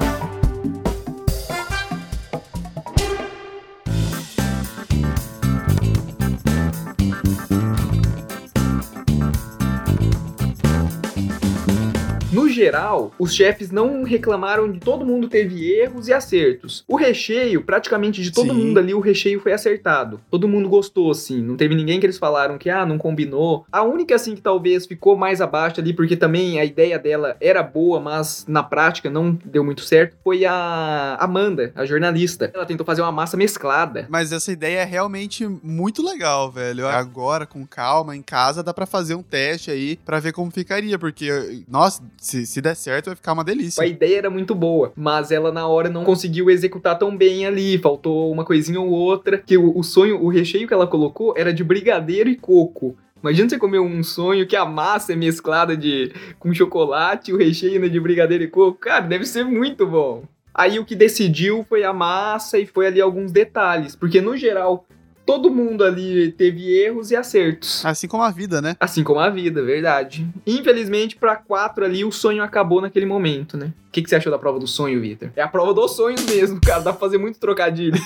Geral, 12.56 13.12
os 13.20 13.34
chefes 13.34 13.72
não 13.72 14.04
reclamaram 14.04 14.72
de 14.72 14.80
todo 14.80 15.06
mundo 15.06 15.28
teve 15.28 15.72
erros 15.72 16.08
e 16.08 16.14
acertos. 16.14 16.84
O 16.88 16.96
recheio, 16.96 17.62
praticamente 17.64 18.22
de 18.22 18.32
todo 18.32 18.54
Sim. 18.54 18.60
mundo 18.60 18.80
ali, 18.80 18.94
o 18.94 19.00
recheio 19.00 19.40
foi 19.40 19.54
acertado. 19.54 20.20
Todo 20.32 20.48
mundo 20.48 20.70
gostou, 20.70 21.12
assim. 21.12 21.42
Não 21.42 21.56
teve 21.58 21.76
ninguém 21.76 22.00
que 22.00 22.06
eles 22.06 22.18
falaram 22.18 22.58
que, 22.58 22.70
ah, 22.70 22.86
não 22.86 22.98
combinou. 22.98 23.66
A 23.72 23.84
única, 23.84 24.16
assim, 24.16 24.36
que 24.36 24.42
talvez 24.42 24.86
ficou 24.86 25.16
mais 25.16 25.42
abaixo 25.42 25.80
ali, 25.80 25.94
porque 25.94 26.16
também 26.16 26.60
a 26.60 26.66
ideia 26.66 26.98
dela 26.98 27.36
era 27.40 27.62
boa, 27.62 28.00
mas 28.00 28.46
na 28.48 28.64
prática 28.64 29.10
não 29.10 29.38
deu 29.46 29.64
muito 29.64 29.82
certo, 29.82 30.16
foi 30.24 30.46
a 30.46 31.18
Amanda, 31.20 31.72
a 31.76 31.86
jornalista. 31.86 32.52
Ela 32.54 32.66
tentou 32.66 32.86
fazer 32.86 33.02
uma 33.02 33.12
massa 33.12 33.36
mesclada. 33.36 34.08
Mas 34.10 34.32
essa 34.32 34.52
ideia 34.52 34.80
é 34.80 34.86
realmente 34.86 35.48
muito 35.64 36.04
legal, 36.04 36.52
velho. 36.52 36.88
Agora, 36.88 37.46
com 37.46 37.66
calma, 37.66 38.16
em 38.16 38.22
casa, 38.22 38.64
dá 38.64 38.74
pra 38.74 38.86
fazer 38.86 39.16
um 39.16 39.24
teste 39.24 39.72
aí 39.72 39.98
pra 40.06 40.20
ver 40.20 40.32
como 40.32 40.52
ficaria. 40.52 40.98
Porque, 40.98 41.64
nossa, 41.68 42.04
se, 42.18 42.45
se 42.46 42.62
der 42.62 42.76
certo, 42.76 43.08
vai 43.08 43.16
ficar 43.16 43.34
uma 43.34 43.44
delícia. 43.44 43.84
A 43.84 43.88
ideia 43.88 44.18
era 44.18 44.30
muito 44.30 44.54
boa, 44.54 44.92
mas 44.96 45.32
ela 45.32 45.52
na 45.52 45.68
hora 45.68 45.90
não 45.90 46.04
conseguiu 46.04 46.50
executar 46.50 46.98
tão 46.98 47.16
bem 47.16 47.46
ali. 47.46 47.78
Faltou 47.78 48.32
uma 48.32 48.46
coisinha 48.46 48.80
ou 48.80 48.90
outra. 48.90 49.38
Que 49.38 49.58
o, 49.58 49.78
o 49.78 49.84
sonho, 49.84 50.22
o 50.24 50.30
recheio 50.30 50.68
que 50.68 50.74
ela 50.74 50.88
colocou 50.88 51.34
era 51.38 51.54
de 51.54 51.64
brigadeiro 51.64 52.30
e 52.30 52.36
coco. 52.36 52.96
Imagina 53.22 53.50
você 53.50 53.58
comer 53.58 53.80
um 53.80 54.04
sonho 54.04 54.46
que 54.46 54.56
a 54.56 54.66
massa 54.66 55.14
é 55.14 55.16
mesclada 55.16 55.76
de 55.76 56.12
com 56.38 56.54
chocolate 56.54 57.34
o 57.34 57.38
recheio 57.38 57.74
ainda 57.74 57.90
de 57.90 58.00
brigadeiro 58.00 58.44
e 58.44 58.48
coco. 58.48 58.78
Cara, 58.78 59.02
deve 59.02 59.26
ser 59.26 59.44
muito 59.44 59.88
bom. 59.88 60.24
Aí 60.54 60.80
o 60.80 60.86
que 60.86 60.96
decidiu 60.96 61.66
foi 61.68 61.84
a 61.84 61.92
massa 61.92 62.58
e 62.58 62.66
foi 62.66 62.88
ali 62.88 63.02
alguns 63.02 63.32
detalhes. 63.32 63.96
Porque 63.96 64.22
no 64.22 64.38
geral, 64.38 64.86
todo 65.26 65.50
mundo 65.50 65.84
ali 65.84 66.32
teve 66.32 66.72
erros 66.78 67.12
e 67.12 67.16
acertos. 67.16 67.86
Assim 67.86 68.08
como 68.08 68.24
a 68.24 68.30
vida, 68.32 68.62
né? 68.62 68.76
Assim 68.80 69.04
como 69.04 69.20
a 69.20 69.30
vida, 69.30 69.64
verdade. 69.64 70.28
Infelizmente, 70.46 71.16
pra 71.16 71.36
quatro 71.36 71.84
ali, 71.84 72.06
o 72.06 72.12
sonho 72.12 72.44
acabou 72.44 72.82
naquele 72.82 73.06
momento, 73.06 73.58
né? 73.58 73.74
O 73.88 73.92
que, 73.92 74.02
que 74.02 74.10
você 74.10 74.18
achou 74.18 74.32
da 74.32 74.38
prova 74.38 74.60
do 74.60 74.68
sonho, 74.68 75.02
Vitor? 75.02 75.30
É 75.36 75.42
a 75.42 75.48
prova 75.48 75.74
dos 75.74 75.96
sonhos 75.96 76.24
mesmo, 76.26 76.60
cara. 76.62 76.82
Dá 76.82 76.92
pra 76.92 77.00
fazer 77.00 77.18
muito 77.18 77.40
trocadilho. 77.40 78.00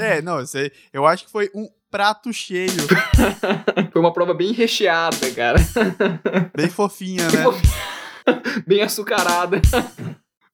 É, 0.00 0.20
não, 0.22 0.40
eu 0.40 0.46
sei. 0.46 0.72
Eu 0.92 1.06
acho 1.06 1.24
que 1.26 1.30
foi 1.30 1.50
um 1.54 1.68
prato 1.90 2.32
cheio, 2.32 2.72
Foi 3.92 4.00
uma 4.00 4.12
prova 4.12 4.34
bem 4.34 4.52
recheada, 4.52 5.30
cara. 5.30 5.58
bem 6.56 6.68
fofinha, 6.68 7.24
né? 7.30 7.44
Bem 8.66 8.80
açucarada. 8.82 9.60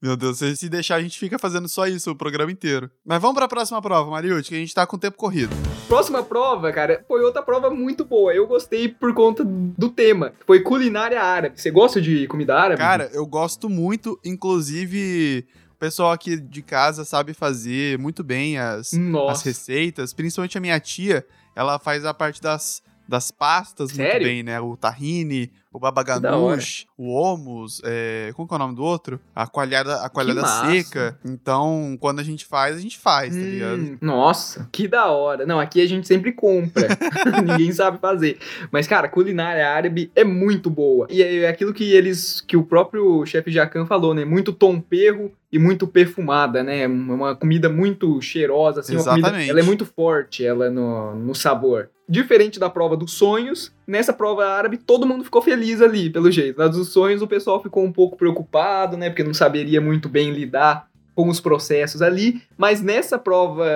Meu 0.03 0.17
Deus, 0.17 0.39
se 0.39 0.57
se 0.57 0.69
deixar, 0.71 0.95
a 0.95 1.03
gente 1.03 1.19
fica 1.19 1.39
fazendo 1.39 1.69
só 1.69 1.87
isso 1.87 2.11
o 2.11 2.17
programa 2.17 2.51
inteiro. 2.51 2.91
Mas 3.05 3.21
vamos 3.21 3.37
pra 3.37 3.47
próxima 3.47 3.83
prova, 3.83 4.11
Mariucci, 4.11 4.49
que 4.49 4.55
a 4.55 4.59
gente 4.59 4.75
tá 4.75 4.87
com 4.87 4.97
o 4.97 4.99
tempo 4.99 5.19
corrido. 5.19 5.55
Próxima 5.87 6.23
prova, 6.23 6.73
cara, 6.73 7.05
foi 7.07 7.23
outra 7.23 7.43
prova 7.43 7.69
muito 7.69 8.03
boa. 8.03 8.33
Eu 8.33 8.47
gostei 8.47 8.89
por 8.89 9.13
conta 9.13 9.45
do 9.45 9.91
tema. 9.91 10.33
Foi 10.47 10.61
culinária 10.61 11.23
árabe. 11.23 11.61
Você 11.61 11.71
gosta 11.71 12.01
de 12.01 12.27
comida 12.29 12.57
árabe? 12.57 12.79
Cara, 12.79 13.11
eu 13.13 13.27
gosto 13.27 13.69
muito, 13.69 14.19
inclusive. 14.25 15.47
O 15.73 15.79
pessoal 15.81 16.13
aqui 16.13 16.37
de 16.39 16.63
casa 16.63 17.05
sabe 17.05 17.35
fazer 17.35 17.99
muito 17.99 18.23
bem 18.25 18.59
as, 18.59 18.93
as 19.29 19.43
receitas, 19.43 20.13
principalmente 20.15 20.57
a 20.57 20.61
minha 20.61 20.79
tia, 20.79 21.27
ela 21.57 21.79
faz 21.79 22.05
a 22.05 22.13
parte 22.13 22.41
das, 22.41 22.83
das 23.09 23.31
pastas 23.31 23.91
muito 23.91 24.11
Sério? 24.11 24.27
bem, 24.27 24.43
né? 24.43 24.61
O 24.61 24.77
tahine, 24.77 25.51
o 25.73 25.79
babaganush, 25.79 26.87
o 27.03 27.19
hummus, 27.35 27.81
é, 27.83 28.31
como 28.35 28.47
que 28.47 28.53
é 28.53 28.57
o 28.57 28.59
nome 28.59 28.75
do 28.75 28.83
outro? 28.85 29.19
A 29.35 29.47
coalhada, 29.47 30.03
a 30.05 30.11
coalhada 30.11 30.45
seca. 30.47 31.19
Então, 31.25 31.97
quando 31.99 32.21
a 32.21 32.23
gente 32.23 32.45
faz, 32.45 32.77
a 32.77 32.81
gente 32.81 32.99
faz, 32.99 33.35
tá 33.35 33.41
ligado? 33.41 33.81
Hum, 33.81 33.99
nossa, 34.03 34.69
que 34.71 34.87
da 34.87 35.07
hora. 35.07 35.47
Não, 35.47 35.59
aqui 35.59 35.81
a 35.81 35.89
gente 35.89 36.07
sempre 36.07 36.31
compra. 36.33 36.89
Ninguém 37.43 37.73
sabe 37.73 37.99
fazer. 37.99 38.39
Mas, 38.71 38.87
cara, 38.87 39.09
culinária 39.09 39.67
árabe 39.67 40.13
é 40.15 40.25
muito 40.25 40.69
boa. 40.69 41.07
E 41.09 41.23
é 41.23 41.49
aquilo 41.49 41.73
que 41.73 41.91
eles. 41.91 42.43
que 42.43 42.57
o 42.57 42.63
próprio 42.63 43.25
chefe 43.25 43.51
Jacan 43.51 43.87
falou, 43.87 44.13
né? 44.13 44.27
Muito 44.27 44.53
tom 44.53 44.79
perro 44.79 45.33
e 45.51 45.59
muito 45.59 45.87
perfumada, 45.87 46.63
né? 46.63 46.87
Uma 46.87 47.35
comida 47.35 47.69
muito 47.71 48.21
cheirosa, 48.21 48.81
assim. 48.81 48.95
uma 48.95 49.05
comida- 49.05 49.21
Exatamente. 49.29 49.51
ela 49.51 49.61
é 49.61 49.63
muito 49.63 49.87
forte, 49.87 50.45
ela 50.45 50.69
no, 50.71 51.15
no 51.15 51.35
sabor. 51.35 51.89
Diferente 52.09 52.59
da 52.59 52.69
prova 52.69 52.97
dos 52.97 53.13
sonhos, 53.13 53.73
nessa 53.87 54.13
prova 54.13 54.45
árabe 54.45 54.77
todo 54.77 55.07
mundo 55.07 55.23
ficou 55.23 55.41
feliz 55.41 55.81
ali, 55.81 56.11
pelo 56.11 56.29
jeito. 56.31 56.59
Na 56.59 56.67
o 56.97 57.27
pessoal 57.27 57.63
ficou 57.63 57.85
um 57.85 57.93
pouco 57.93 58.17
preocupado, 58.17 58.97
né? 58.97 59.11
Porque 59.11 59.25
não 59.25 59.35
saberia 59.35 59.81
muito 59.81 60.09
bem 60.09 60.31
lidar 60.31 60.91
com 61.15 61.29
os 61.29 61.41
processos 61.41 62.01
ali, 62.01 62.41
mas 62.57 62.81
nessa 62.81 63.19
prova 63.19 63.67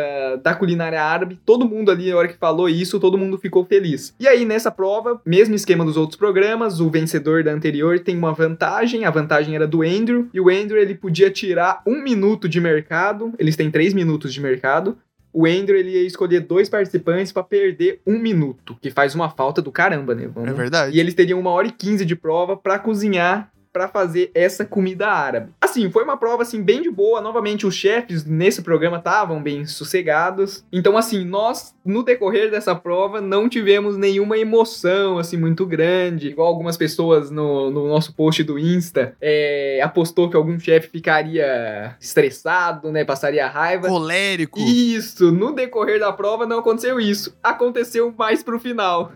da 0.42 0.54
culinária 0.54 1.02
árabe, 1.02 1.38
todo 1.44 1.68
mundo 1.68 1.90
ali, 1.90 2.10
na 2.10 2.16
hora 2.16 2.28
que 2.28 2.38
falou 2.38 2.68
isso, 2.68 3.00
todo 3.00 3.18
mundo 3.18 3.36
ficou 3.36 3.64
feliz. 3.64 4.14
E 4.18 4.26
aí, 4.26 4.44
nessa 4.44 4.70
prova, 4.70 5.20
mesmo 5.26 5.54
esquema 5.54 5.84
dos 5.84 5.96
outros 5.96 6.16
programas, 6.16 6.80
o 6.80 6.88
vencedor 6.88 7.44
da 7.44 7.52
anterior 7.52 7.98
tem 7.98 8.16
uma 8.16 8.32
vantagem, 8.32 9.04
a 9.04 9.10
vantagem 9.10 9.54
era 9.54 9.66
do 9.66 9.82
Andrew, 9.82 10.28
e 10.32 10.40
o 10.40 10.48
Andrew 10.48 10.80
ele 10.80 10.94
podia 10.94 11.30
tirar 11.30 11.82
um 11.86 12.02
minuto 12.02 12.48
de 12.48 12.60
mercado, 12.60 13.34
eles 13.38 13.56
têm 13.56 13.70
três 13.70 13.92
minutos 13.92 14.32
de 14.32 14.40
mercado, 14.40 14.96
o 15.34 15.44
Andrew 15.46 15.76
ele 15.76 15.90
ia 15.90 16.06
escolher 16.06 16.40
dois 16.40 16.68
participantes 16.68 17.32
pra 17.32 17.42
perder 17.42 18.00
um 18.06 18.18
minuto, 18.18 18.76
que 18.80 18.90
faz 18.90 19.14
uma 19.14 19.28
falta 19.28 19.60
do 19.60 19.72
caramba, 19.72 20.14
né? 20.14 20.28
Vamos- 20.32 20.48
É 20.48 20.52
verdade. 20.52 20.96
e 20.96 21.00
eles 21.00 21.12
teriam 21.12 21.40
uma 21.40 21.50
hora 21.50 21.66
e 21.66 21.72
quinze 21.72 22.04
de 22.04 22.14
prova 22.14 22.56
pra 22.56 22.78
cozinhar, 22.78 23.50
pra 23.74 23.88
fazer 23.88 24.30
essa 24.32 24.64
comida 24.64 25.08
árabe. 25.08 25.50
Assim, 25.60 25.90
foi 25.90 26.04
uma 26.04 26.16
prova 26.16 26.42
assim 26.42 26.62
bem 26.62 26.80
de 26.80 26.88
boa. 26.88 27.20
Novamente, 27.20 27.66
os 27.66 27.74
chefes 27.74 28.24
nesse 28.24 28.62
programa 28.62 28.98
estavam 28.98 29.42
bem 29.42 29.66
sossegados. 29.66 30.64
Então, 30.72 30.96
assim, 30.96 31.24
nós 31.24 31.74
no 31.84 32.04
decorrer 32.04 32.52
dessa 32.52 32.72
prova 32.76 33.20
não 33.20 33.48
tivemos 33.48 33.96
nenhuma 33.96 34.38
emoção 34.38 35.18
assim 35.18 35.36
muito 35.36 35.66
grande, 35.66 36.28
igual 36.28 36.46
algumas 36.46 36.76
pessoas 36.76 37.30
no, 37.30 37.70
no 37.70 37.88
nosso 37.88 38.14
post 38.14 38.44
do 38.44 38.58
Insta 38.58 39.16
é, 39.20 39.80
apostou 39.82 40.30
que 40.30 40.36
algum 40.36 40.58
chefe 40.58 40.88
ficaria 40.88 41.96
estressado, 42.00 42.92
né, 42.92 43.04
passaria 43.04 43.46
raiva. 43.48 43.88
Colérico. 43.88 44.60
Isso, 44.60 45.32
no 45.32 45.52
decorrer 45.52 45.98
da 45.98 46.12
prova 46.12 46.46
não 46.46 46.60
aconteceu 46.60 47.00
isso. 47.00 47.36
Aconteceu 47.42 48.14
mais 48.16 48.42
pro 48.42 48.60
final. 48.60 49.10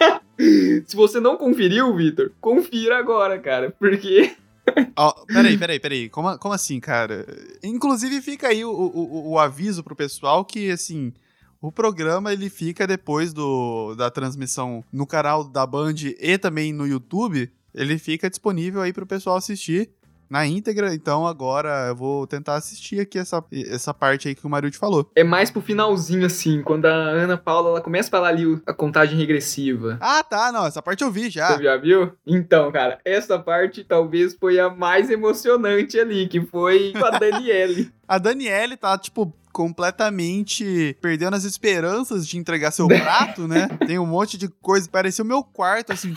Se 0.86 0.96
você 0.96 1.20
não 1.20 1.36
conferiu, 1.36 1.94
Vitor, 1.94 2.30
confira 2.40 2.98
agora, 2.98 3.38
cara. 3.38 3.70
Porque. 3.78 4.36
Ó, 4.96 5.12
peraí, 5.26 5.56
peraí, 5.56 5.80
peraí. 5.80 6.08
Como, 6.08 6.38
como 6.38 6.54
assim, 6.54 6.80
cara? 6.80 7.26
Inclusive, 7.62 8.20
fica 8.20 8.48
aí 8.48 8.64
o, 8.64 8.70
o, 8.70 9.30
o 9.32 9.38
aviso 9.38 9.82
pro 9.82 9.96
pessoal 9.96 10.44
que, 10.44 10.70
assim, 10.70 11.12
o 11.60 11.72
programa 11.72 12.32
ele 12.32 12.50
fica 12.50 12.86
depois 12.86 13.32
do, 13.32 13.94
da 13.94 14.10
transmissão 14.10 14.84
no 14.92 15.06
canal 15.06 15.44
da 15.44 15.66
Band 15.66 15.94
e 16.20 16.38
também 16.38 16.72
no 16.72 16.86
YouTube. 16.86 17.50
Ele 17.74 17.98
fica 17.98 18.30
disponível 18.30 18.80
aí 18.80 18.92
pro 18.92 19.06
pessoal 19.06 19.36
assistir 19.36 19.90
na 20.28 20.46
íntegra. 20.46 20.94
Então, 20.94 21.26
agora 21.26 21.86
eu 21.88 21.96
vou 21.96 22.26
tentar 22.26 22.54
assistir 22.54 23.00
aqui 23.00 23.18
essa, 23.18 23.42
essa 23.52 23.94
parte 23.94 24.28
aí 24.28 24.34
que 24.34 24.46
o 24.46 24.50
Mariucci 24.50 24.78
falou. 24.78 25.10
É 25.14 25.24
mais 25.24 25.50
pro 25.50 25.60
finalzinho, 25.60 26.26
assim, 26.26 26.62
quando 26.62 26.86
a 26.86 26.94
Ana 26.94 27.36
Paula 27.36 27.70
ela 27.70 27.80
começa 27.80 28.08
a 28.08 28.10
falar 28.10 28.28
ali 28.28 28.60
a 28.66 28.72
contagem 28.72 29.18
regressiva. 29.18 29.98
Ah, 30.00 30.22
tá, 30.22 30.50
não, 30.52 30.66
essa 30.66 30.82
parte 30.82 31.02
eu 31.02 31.10
vi 31.10 31.30
já. 31.30 31.56
Você 31.56 31.62
já 31.62 31.76
viu? 31.76 32.12
Então, 32.26 32.70
cara, 32.72 32.98
essa 33.04 33.38
parte 33.38 33.84
talvez 33.84 34.34
foi 34.34 34.58
a 34.58 34.68
mais 34.70 35.10
emocionante 35.10 35.98
ali, 35.98 36.28
que 36.28 36.40
foi 36.40 36.92
com 36.92 37.04
a 37.04 37.10
Daniele. 37.18 37.90
A 38.08 38.18
Daniele 38.18 38.76
tá, 38.76 38.96
tipo, 38.96 39.34
completamente 39.56 40.96
perdendo 41.00 41.34
as 41.34 41.44
esperanças 41.44 42.26
de 42.26 42.36
entregar 42.38 42.70
seu 42.70 42.86
prato, 42.88 43.46
né? 43.48 43.68
Tem 43.86 43.98
um 43.98 44.06
monte 44.06 44.36
de 44.36 44.48
coisa. 44.48 44.88
Parecia 44.88 45.24
o 45.24 45.26
meu 45.26 45.42
quarto, 45.42 45.92
assim, 45.92 46.14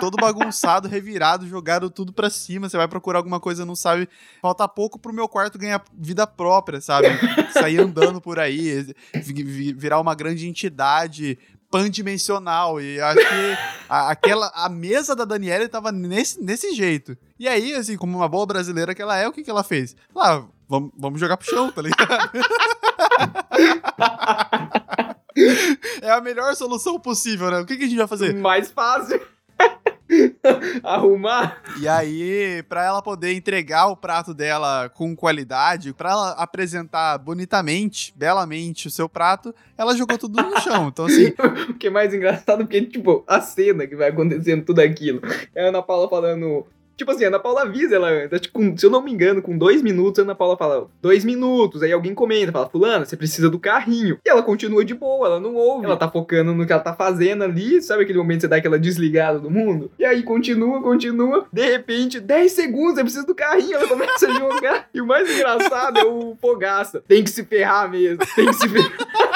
todo 0.00 0.16
bagunçado, 0.16 0.88
revirado, 0.88 1.46
jogado 1.46 1.90
tudo 1.90 2.12
pra 2.12 2.30
cima. 2.30 2.68
Você 2.68 2.76
vai 2.76 2.88
procurar 2.88 3.18
alguma 3.18 3.40
coisa, 3.40 3.64
não 3.64 3.76
sabe. 3.76 4.08
Falta 4.40 4.66
pouco 4.68 4.98
pro 4.98 5.12
meu 5.12 5.28
quarto 5.28 5.58
ganhar 5.58 5.82
vida 5.96 6.26
própria, 6.26 6.80
sabe? 6.80 7.08
Sair 7.52 7.78
andando 7.80 8.20
por 8.20 8.38
aí, 8.38 8.86
vi- 9.22 9.42
vi- 9.42 9.72
virar 9.72 10.00
uma 10.00 10.14
grande 10.14 10.46
entidade 10.48 11.38
pandimensional. 11.70 12.80
E 12.80 13.00
acho 13.00 13.20
que 13.20 13.58
a, 13.88 14.10
aquela, 14.10 14.50
a 14.54 14.68
mesa 14.68 15.14
da 15.14 15.24
Daniele 15.24 15.68
tava 15.68 15.92
nesse, 15.92 16.42
nesse 16.42 16.74
jeito. 16.74 17.16
E 17.38 17.48
aí, 17.48 17.74
assim, 17.74 17.96
como 17.96 18.16
uma 18.16 18.28
boa 18.28 18.46
brasileira 18.46 18.94
que 18.94 19.02
ela 19.02 19.16
é, 19.16 19.28
o 19.28 19.32
que, 19.32 19.42
que 19.42 19.50
ela 19.50 19.64
fez? 19.64 19.96
Ah, 20.16 20.42
vamos, 20.68 20.90
vamos 20.96 21.20
jogar 21.20 21.36
pro 21.36 21.48
chão, 21.48 21.70
tá 21.70 21.82
ligado? 21.82 21.96
é 26.02 26.10
a 26.10 26.20
melhor 26.20 26.54
solução 26.56 26.98
possível, 26.98 27.50
né? 27.50 27.60
O 27.60 27.66
que, 27.66 27.76
que 27.76 27.84
a 27.84 27.86
gente 27.86 27.98
vai 27.98 28.06
fazer? 28.06 28.34
mais 28.34 28.70
fácil. 28.70 29.20
Arrumar? 30.82 31.62
E 31.80 31.88
aí, 31.88 32.62
pra 32.68 32.84
ela 32.84 33.02
poder 33.02 33.32
entregar 33.32 33.86
o 33.88 33.96
prato 33.96 34.32
dela 34.32 34.88
com 34.88 35.14
qualidade, 35.16 35.92
pra 35.92 36.10
ela 36.10 36.30
apresentar 36.32 37.18
bonitamente, 37.18 38.12
belamente 38.16 38.86
o 38.86 38.90
seu 38.90 39.08
prato, 39.08 39.54
ela 39.76 39.96
jogou 39.96 40.16
tudo 40.16 40.40
no 40.40 40.60
chão. 40.60 40.88
Então, 40.88 41.06
assim. 41.06 41.32
o 41.70 41.74
que 41.74 41.88
é 41.88 41.90
mais 41.90 42.14
engraçado, 42.14 42.58
porque, 42.58 42.82
tipo, 42.82 43.24
a 43.26 43.40
cena 43.40 43.86
que 43.86 43.96
vai 43.96 44.10
acontecendo 44.10 44.64
tudo 44.64 44.80
aquilo. 44.80 45.20
É 45.54 45.64
a 45.64 45.68
Ana 45.68 45.82
Paula 45.82 46.08
falando. 46.08 46.66
Tipo 46.96 47.10
assim, 47.10 47.24
a 47.24 47.28
Ana 47.28 47.38
Paula 47.38 47.62
avisa 47.62 47.96
ela 47.96 48.08
antes. 48.08 48.40
Tipo, 48.40 48.60
se 48.76 48.86
eu 48.86 48.90
não 48.90 49.02
me 49.02 49.12
engano, 49.12 49.42
com 49.42 49.56
dois 49.56 49.82
minutos, 49.82 50.18
a 50.18 50.22
Ana 50.22 50.34
Paula 50.34 50.56
fala, 50.56 50.88
dois 51.02 51.24
minutos. 51.24 51.82
Aí 51.82 51.92
alguém 51.92 52.14
comenta, 52.14 52.50
fala, 52.50 52.68
Fulana, 52.68 53.04
você 53.04 53.16
precisa 53.16 53.50
do 53.50 53.58
carrinho. 53.58 54.18
E 54.24 54.28
ela 54.28 54.42
continua 54.42 54.84
de 54.84 54.94
boa, 54.94 55.26
ela 55.26 55.40
não 55.40 55.54
ouve. 55.54 55.84
Ela 55.84 55.96
tá 55.96 56.10
focando 56.10 56.54
no 56.54 56.66
que 56.66 56.72
ela 56.72 56.80
tá 56.80 56.94
fazendo 56.94 57.44
ali. 57.44 57.82
Sabe 57.82 58.04
aquele 58.04 58.18
momento 58.18 58.38
que 58.38 58.42
você 58.42 58.48
dá 58.48 58.56
aquela 58.56 58.78
desligada 58.78 59.38
do 59.38 59.50
mundo? 59.50 59.90
E 59.98 60.04
aí 60.04 60.22
continua, 60.22 60.82
continua. 60.82 61.46
De 61.52 61.64
repente, 61.64 62.18
10 62.18 62.52
segundos, 62.52 62.98
eu 62.98 63.04
preciso 63.04 63.26
do 63.26 63.34
carrinho. 63.34 63.74
Ela 63.74 63.88
começa 63.88 64.26
a 64.26 64.32
jogar. 64.32 64.88
E 64.94 65.00
o 65.00 65.06
mais 65.06 65.30
engraçado 65.30 65.98
é 65.98 66.04
o 66.04 66.36
Fogaça. 66.40 67.02
Tem 67.06 67.22
que 67.22 67.30
se 67.30 67.44
ferrar 67.44 67.90
mesmo. 67.90 68.18
Tem 68.34 68.46
que 68.46 68.54
se 68.54 68.68
ferrar. 68.68 69.35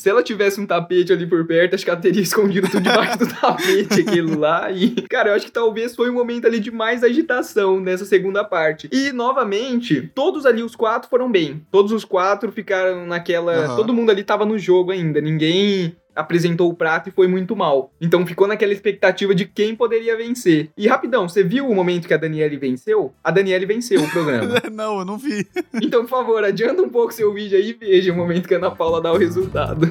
Se 0.00 0.08
ela 0.08 0.22
tivesse 0.22 0.58
um 0.58 0.64
tapete 0.64 1.12
ali 1.12 1.26
por 1.26 1.46
perto, 1.46 1.74
acho 1.74 1.84
que 1.84 1.90
ela 1.90 2.00
teria 2.00 2.22
escondido 2.24 2.66
tudo 2.70 2.80
debaixo 2.80 3.18
do 3.18 3.28
tapete, 3.28 4.00
aquilo 4.00 4.38
lá. 4.38 4.70
E, 4.72 4.92
cara, 5.02 5.28
eu 5.28 5.34
acho 5.34 5.44
que 5.44 5.52
talvez 5.52 5.94
foi 5.94 6.08
um 6.08 6.14
momento 6.14 6.46
ali 6.46 6.58
de 6.58 6.70
mais 6.70 7.04
agitação 7.04 7.78
nessa 7.78 8.06
segunda 8.06 8.42
parte. 8.42 8.88
E, 8.90 9.12
novamente, 9.12 10.10
todos 10.14 10.46
ali, 10.46 10.62
os 10.62 10.74
quatro 10.74 11.10
foram 11.10 11.30
bem. 11.30 11.62
Todos 11.70 11.92
os 11.92 12.02
quatro 12.02 12.50
ficaram 12.50 13.04
naquela. 13.04 13.72
Uhum. 13.72 13.76
Todo 13.76 13.92
mundo 13.92 14.08
ali 14.08 14.24
tava 14.24 14.46
no 14.46 14.58
jogo 14.58 14.90
ainda. 14.90 15.20
Ninguém 15.20 15.94
apresentou 16.14 16.70
o 16.70 16.74
prato 16.74 17.08
e 17.08 17.12
foi 17.12 17.26
muito 17.26 17.56
mal. 17.56 17.92
Então 18.00 18.26
ficou 18.26 18.46
naquela 18.46 18.72
expectativa 18.72 19.34
de 19.34 19.44
quem 19.44 19.74
poderia 19.74 20.16
vencer. 20.16 20.70
E 20.76 20.86
rapidão, 20.86 21.28
você 21.28 21.42
viu 21.42 21.68
o 21.68 21.74
momento 21.74 22.06
que 22.08 22.14
a 22.14 22.16
Daniele 22.16 22.56
venceu? 22.56 23.12
A 23.22 23.30
Daniele 23.30 23.66
venceu 23.66 24.02
o 24.02 24.10
programa. 24.10 24.54
não, 24.72 25.00
eu 25.00 25.04
não 25.04 25.18
vi. 25.18 25.46
então, 25.74 26.02
por 26.02 26.10
favor, 26.10 26.44
adianta 26.44 26.82
um 26.82 26.88
pouco 26.88 27.12
seu 27.12 27.32
vídeo 27.32 27.58
aí 27.58 27.70
e 27.70 27.72
veja 27.72 28.12
o 28.12 28.16
momento 28.16 28.48
que 28.48 28.54
a 28.54 28.58
Ana 28.58 28.70
Paula 28.70 29.00
dá 29.00 29.12
o 29.12 29.16
resultado. 29.16 29.90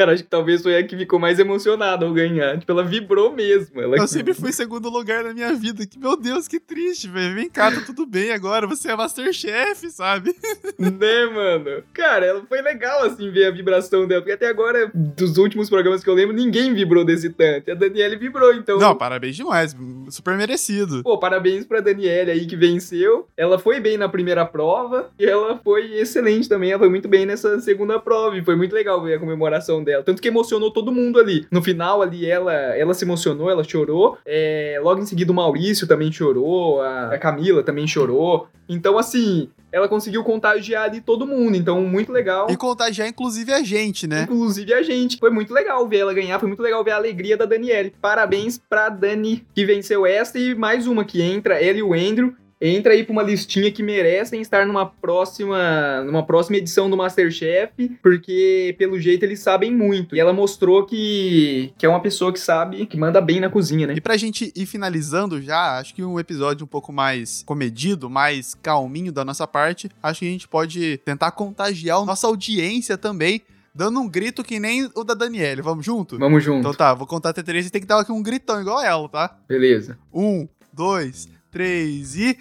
Cara, 0.00 0.14
acho 0.14 0.22
que 0.22 0.30
talvez 0.30 0.62
foi 0.62 0.78
a 0.78 0.82
que 0.82 0.96
ficou 0.96 1.18
mais 1.18 1.38
emocionada 1.38 2.06
ao 2.06 2.12
ganhar. 2.14 2.58
Tipo, 2.58 2.72
ela 2.72 2.82
vibrou 2.82 3.30
mesmo. 3.30 3.78
Ela... 3.82 3.98
Eu 3.98 4.08
sempre 4.08 4.32
fui 4.32 4.50
segundo 4.50 4.88
lugar 4.88 5.24
na 5.24 5.34
minha 5.34 5.52
vida. 5.52 5.86
Que, 5.86 5.98
meu 5.98 6.16
Deus, 6.16 6.48
que 6.48 6.58
triste, 6.58 7.06
velho. 7.06 7.34
Vem 7.34 7.50
cá, 7.50 7.70
tá 7.70 7.82
tudo 7.84 8.06
bem 8.06 8.30
agora. 8.30 8.66
Você 8.66 8.90
é 8.90 8.96
Masterchef, 8.96 9.90
sabe? 9.90 10.34
né, 10.80 11.26
mano? 11.26 11.82
Cara, 11.92 12.24
ela 12.24 12.42
foi 12.48 12.62
legal, 12.62 13.02
assim, 13.02 13.30
ver 13.30 13.44
a 13.44 13.50
vibração 13.50 14.08
dela. 14.08 14.22
Porque 14.22 14.32
até 14.32 14.48
agora, 14.48 14.90
dos 14.94 15.36
últimos 15.36 15.68
programas 15.68 16.02
que 16.02 16.08
eu 16.08 16.14
lembro, 16.14 16.34
ninguém 16.34 16.72
vibrou 16.72 17.04
desse 17.04 17.28
tanto. 17.28 17.70
A 17.70 17.74
Daniele 17.74 18.16
vibrou, 18.16 18.54
então. 18.54 18.78
Não, 18.78 18.96
parabéns 18.96 19.36
demais. 19.36 19.76
Super 20.08 20.34
merecido. 20.34 21.02
Pô, 21.02 21.18
parabéns 21.18 21.66
pra 21.66 21.80
Daniele 21.80 22.30
aí 22.30 22.46
que 22.46 22.56
venceu. 22.56 23.28
Ela 23.36 23.58
foi 23.58 23.78
bem 23.80 23.98
na 23.98 24.08
primeira 24.08 24.46
prova 24.46 25.10
e 25.18 25.26
ela 25.26 25.60
foi 25.62 25.92
excelente 25.98 26.48
também. 26.48 26.70
Ela 26.70 26.78
foi 26.78 26.88
muito 26.88 27.06
bem 27.06 27.26
nessa 27.26 27.60
segunda 27.60 28.00
prova. 28.00 28.38
E 28.38 28.42
foi 28.42 28.56
muito 28.56 28.74
legal 28.74 29.02
ver 29.02 29.16
a 29.16 29.18
comemoração 29.18 29.84
dela. 29.84 29.89
Tanto 30.04 30.20
que 30.20 30.28
emocionou 30.28 30.70
todo 30.70 30.92
mundo 30.92 31.18
ali. 31.18 31.46
No 31.50 31.62
final 31.62 32.02
ali, 32.02 32.26
ela, 32.26 32.52
ela 32.52 32.94
se 32.94 33.04
emocionou, 33.04 33.50
ela 33.50 33.64
chorou. 33.64 34.18
É, 34.26 34.78
logo 34.82 35.00
em 35.00 35.06
seguida, 35.06 35.32
o 35.32 35.34
Maurício 35.34 35.86
também 35.86 36.10
chorou. 36.10 36.80
A, 36.80 37.14
a 37.14 37.18
Camila 37.18 37.62
também 37.62 37.86
chorou. 37.86 38.48
Então, 38.68 38.96
assim, 38.98 39.50
ela 39.72 39.88
conseguiu 39.88 40.22
contagiar 40.22 40.84
ali 40.84 41.00
todo 41.00 41.26
mundo. 41.26 41.56
Então, 41.56 41.80
muito 41.82 42.12
legal. 42.12 42.48
E 42.50 42.56
contagiar, 42.56 43.08
inclusive, 43.08 43.52
a 43.52 43.62
gente, 43.62 44.06
né? 44.06 44.22
Inclusive 44.22 44.72
a 44.72 44.82
gente. 44.82 45.18
Foi 45.18 45.30
muito 45.30 45.52
legal 45.52 45.86
ver 45.88 45.98
ela 45.98 46.14
ganhar. 46.14 46.38
Foi 46.38 46.48
muito 46.48 46.62
legal 46.62 46.82
ver 46.84 46.92
a 46.92 46.96
alegria 46.96 47.36
da 47.36 47.44
Daniele. 47.44 47.92
Parabéns 48.00 48.58
pra 48.58 48.88
Dani, 48.88 49.46
que 49.54 49.64
venceu 49.64 50.06
esta. 50.06 50.38
E 50.38 50.54
mais 50.54 50.86
uma 50.86 51.04
que 51.04 51.20
entra, 51.20 51.54
ela 51.54 51.78
e 51.78 51.82
o 51.82 51.92
Andrew 51.92 52.34
entra 52.60 52.92
aí 52.92 53.02
pra 53.02 53.12
uma 53.12 53.22
listinha 53.22 53.72
que 53.72 53.82
merecem 53.82 54.40
estar 54.40 54.66
numa 54.66 54.84
próxima, 54.84 56.02
numa 56.04 56.24
próxima 56.24 56.58
edição 56.58 56.90
do 56.90 56.96
Masterchef, 56.96 57.88
porque 58.02 58.74
pelo 58.78 59.00
jeito 59.00 59.22
eles 59.22 59.40
sabem 59.40 59.72
muito. 59.72 60.14
E 60.14 60.20
ela 60.20 60.32
mostrou 60.32 60.84
que, 60.84 61.72
que 61.78 61.86
é 61.86 61.88
uma 61.88 62.00
pessoa 62.00 62.32
que 62.32 62.40
sabe, 62.40 62.84
que 62.84 62.98
manda 62.98 63.20
bem 63.20 63.40
na 63.40 63.48
cozinha, 63.48 63.86
né? 63.86 63.94
E 63.96 64.00
pra 64.00 64.16
gente 64.16 64.52
ir 64.54 64.66
finalizando 64.66 65.40
já, 65.40 65.78
acho 65.78 65.94
que 65.94 66.04
um 66.04 66.20
episódio 66.20 66.64
um 66.64 66.68
pouco 66.68 66.92
mais 66.92 67.42
comedido, 67.46 68.10
mais 68.10 68.54
calminho 68.54 69.10
da 69.10 69.24
nossa 69.24 69.46
parte, 69.46 69.88
acho 70.02 70.20
que 70.20 70.26
a 70.26 70.30
gente 70.30 70.48
pode 70.48 70.98
tentar 70.98 71.30
contagiar 71.30 71.98
a 71.98 72.04
nossa 72.04 72.26
audiência 72.26 72.98
também. 72.98 73.40
Dando 73.72 74.00
um 74.00 74.08
grito 74.08 74.42
que 74.42 74.58
nem 74.58 74.90
o 74.96 75.04
da 75.04 75.14
Daniele. 75.14 75.62
Vamos 75.62 75.86
junto? 75.86 76.18
Vamos 76.18 76.42
junto. 76.42 76.58
Então 76.58 76.74
tá, 76.74 76.92
vou 76.92 77.06
contar 77.06 77.30
até 77.30 77.40
três 77.40 77.66
e 77.66 77.70
tem 77.70 77.80
que 77.80 77.86
dar 77.86 78.00
aqui 78.00 78.10
um 78.10 78.20
gritão 78.20 78.60
igual 78.60 78.82
ela, 78.82 79.08
tá? 79.08 79.38
Beleza. 79.48 79.96
Um, 80.12 80.48
dois, 80.72 81.28
três 81.50 82.16
e. 82.16 82.38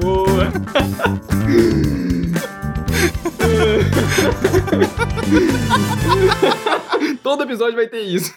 Boa! 0.00 0.50
Todo 7.22 7.44
episódio 7.44 7.76
vai 7.76 7.86
ter 7.86 8.02
isso. 8.02 8.34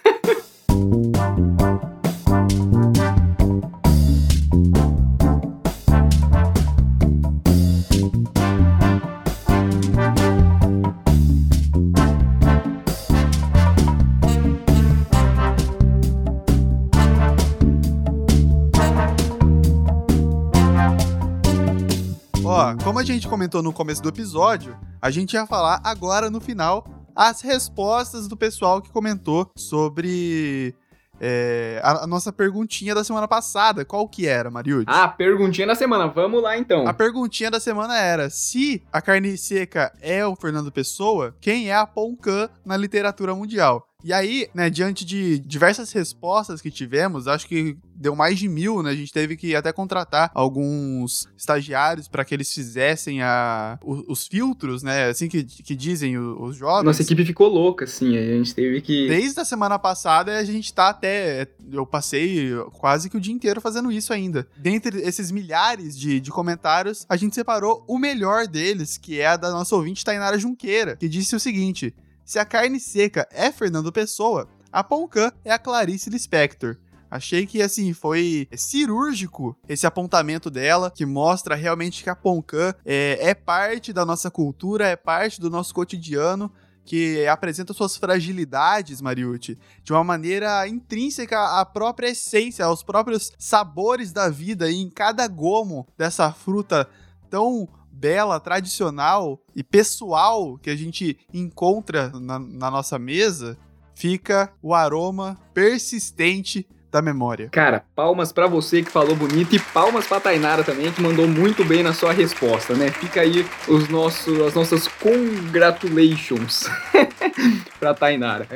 Gente 23.23 23.29
comentou 23.29 23.63
no 23.63 23.71
começo 23.71 24.03
do 24.03 24.09
episódio, 24.09 24.77
a 25.01 25.09
gente 25.09 25.33
ia 25.33 25.47
falar 25.47 25.79
agora 25.81 26.29
no 26.29 26.41
final 26.41 26.86
as 27.15 27.39
respostas 27.39 28.27
do 28.27 28.36
pessoal 28.36 28.81
que 28.81 28.91
comentou 28.91 29.49
sobre 29.55 30.75
é, 31.21 31.79
a, 31.81 32.03
a 32.03 32.07
nossa 32.07 32.33
perguntinha 32.33 32.93
da 32.93 33.01
semana 33.01 33.25
passada. 33.25 33.86
Qual 33.86 34.09
que 34.09 34.27
era, 34.27 34.51
Mariúde? 34.51 34.88
Ah, 34.89 35.07
perguntinha 35.07 35.67
da 35.67 35.73
semana. 35.75 36.07
Vamos 36.07 36.43
lá 36.43 36.57
então. 36.57 36.86
A 36.86 36.93
perguntinha 36.93 37.49
da 37.49 37.62
semana 37.62 37.97
era: 37.97 38.29
se 38.29 38.83
a 38.91 39.01
carne 39.01 39.38
seca 39.38 39.93
é 40.01 40.25
o 40.25 40.36
Fernando 40.36 40.69
Pessoa, 40.69 41.33
quem 41.39 41.69
é 41.69 41.75
a 41.75 41.88
Poncan 41.88 42.49
na 42.65 42.75
literatura 42.75 43.33
mundial? 43.33 43.88
E 44.03 44.11
aí, 44.11 44.47
né, 44.53 44.69
diante 44.69 45.05
de 45.05 45.39
diversas 45.39 45.91
respostas 45.91 46.61
que 46.61 46.69
tivemos, 46.69 47.27
acho 47.27 47.47
que 47.47 47.77
deu 47.95 48.15
mais 48.15 48.37
de 48.37 48.49
mil, 48.49 48.83
né? 48.83 48.89
A 48.89 48.95
gente 48.95 49.13
teve 49.13 49.37
que 49.37 49.55
até 49.55 49.71
contratar 49.71 50.29
alguns 50.33 51.29
estagiários 51.37 52.07
para 52.07 52.25
que 52.25 52.33
eles 52.33 52.53
fizessem 52.53 53.21
a, 53.21 53.79
os, 53.83 54.03
os, 54.07 54.27
filtros, 54.27 54.83
né? 54.83 55.05
Assim 55.05 55.29
que, 55.29 55.43
que 55.43 55.75
dizem 55.75 56.17
os, 56.17 56.49
os 56.49 56.57
jovens. 56.57 56.83
Nossa 56.85 57.01
equipe 57.01 57.23
ficou 57.23 57.47
louca, 57.47 57.85
assim. 57.85 58.17
A 58.17 58.37
gente 58.37 58.53
teve 58.53 58.81
que. 58.81 59.07
Desde 59.07 59.39
a 59.39 59.45
semana 59.45 59.79
passada, 59.79 60.37
a 60.37 60.43
gente 60.43 60.73
tá 60.73 60.89
até. 60.89 61.47
Eu 61.71 61.85
passei 61.85 62.51
quase 62.73 63.09
que 63.09 63.17
o 63.17 63.21
dia 63.21 63.33
inteiro 63.33 63.61
fazendo 63.61 63.91
isso 63.91 64.11
ainda. 64.11 64.45
Dentre 64.57 64.99
esses 65.01 65.31
milhares 65.31 65.97
de, 65.97 66.19
de 66.19 66.29
comentários, 66.29 67.05
a 67.07 67.15
gente 67.15 67.35
separou 67.35 67.85
o 67.87 67.97
melhor 67.97 68.47
deles, 68.47 68.97
que 68.97 69.19
é 69.19 69.27
a 69.27 69.37
da 69.37 69.51
nossa 69.51 69.75
ouvinte 69.75 70.03
Tainara 70.03 70.37
Junqueira, 70.37 70.97
que 70.97 71.07
disse 71.07 71.35
o 71.35 71.39
seguinte. 71.39 71.93
Se 72.25 72.39
a 72.39 72.45
carne 72.45 72.79
seca 72.79 73.27
é 73.31 73.51
Fernando 73.51 73.91
Pessoa, 73.91 74.47
a 74.71 74.83
Poncan 74.83 75.31
é 75.43 75.51
a 75.51 75.59
Clarice 75.59 76.09
Lispector. 76.09 76.77
Achei 77.12 77.45
que, 77.45 77.62
assim, 77.62 77.93
foi 77.93 78.47
cirúrgico 78.55 79.55
esse 79.67 79.86
apontamento 79.86 80.49
dela, 80.49 80.89
que 80.89 81.05
mostra 81.05 81.53
realmente 81.53 82.01
que 82.01 82.09
a 82.09 82.15
Poncan 82.15 82.73
é, 82.83 83.19
é 83.21 83.36
parte 83.36 83.93
da 83.93 84.03
nossa 84.03 84.31
cultura, 84.31 84.88
é 84.88 84.95
parte 84.95 85.39
do 85.39 85.49
nosso 85.49 85.75
cotidiano, 85.75 86.51
que 86.86 87.27
apresenta 87.27 87.73
suas 87.73 87.95
fragilidades, 87.97 88.99
Mariucci, 88.99 89.59
de 89.83 89.93
uma 89.93 90.03
maneira 90.03 90.67
intrínseca 90.67 91.59
à 91.59 91.65
própria 91.65 92.07
essência, 92.07 92.65
aos 92.65 92.81
próprios 92.81 93.31
sabores 93.38 94.12
da 94.12 94.27
vida, 94.29 94.71
e 94.71 94.81
em 94.81 94.89
cada 94.89 95.27
gomo 95.27 95.88
dessa 95.97 96.31
fruta 96.31 96.89
tão 97.29 97.67
bela, 97.93 98.39
tradicional 98.39 99.39
e 99.56 99.63
pessoal 99.63 100.58
que 100.58 100.69
a 100.69 100.75
gente 100.75 101.17
encontra 101.32 102.10
na, 102.19 102.39
na 102.39 102.71
nossa 102.71 102.97
mesa, 102.97 103.56
fica 103.95 104.51
o 104.62 104.73
aroma 104.73 105.38
persistente 105.53 106.67
da 106.91 107.01
memória. 107.01 107.49
Cara, 107.49 107.84
palmas 107.95 108.32
para 108.32 108.45
você 108.45 108.84
que 108.84 108.91
falou 108.91 109.15
bonito 109.15 109.56
e 109.56 109.60
palmas 109.60 110.06
pra 110.06 110.19
Tainara 110.19 110.63
também, 110.63 110.91
que 110.91 111.01
mandou 111.01 111.27
muito 111.27 111.65
bem 111.65 111.82
na 111.82 111.91
sua 111.91 112.13
resposta, 112.13 112.75
né? 112.75 112.91
Fica 112.91 113.21
aí 113.21 113.43
os 113.67 113.89
nossos, 113.89 114.39
as 114.41 114.53
nossas 114.53 114.88
congratulations. 114.88 116.65
pra 117.79 117.93
Tainara. 117.93 118.47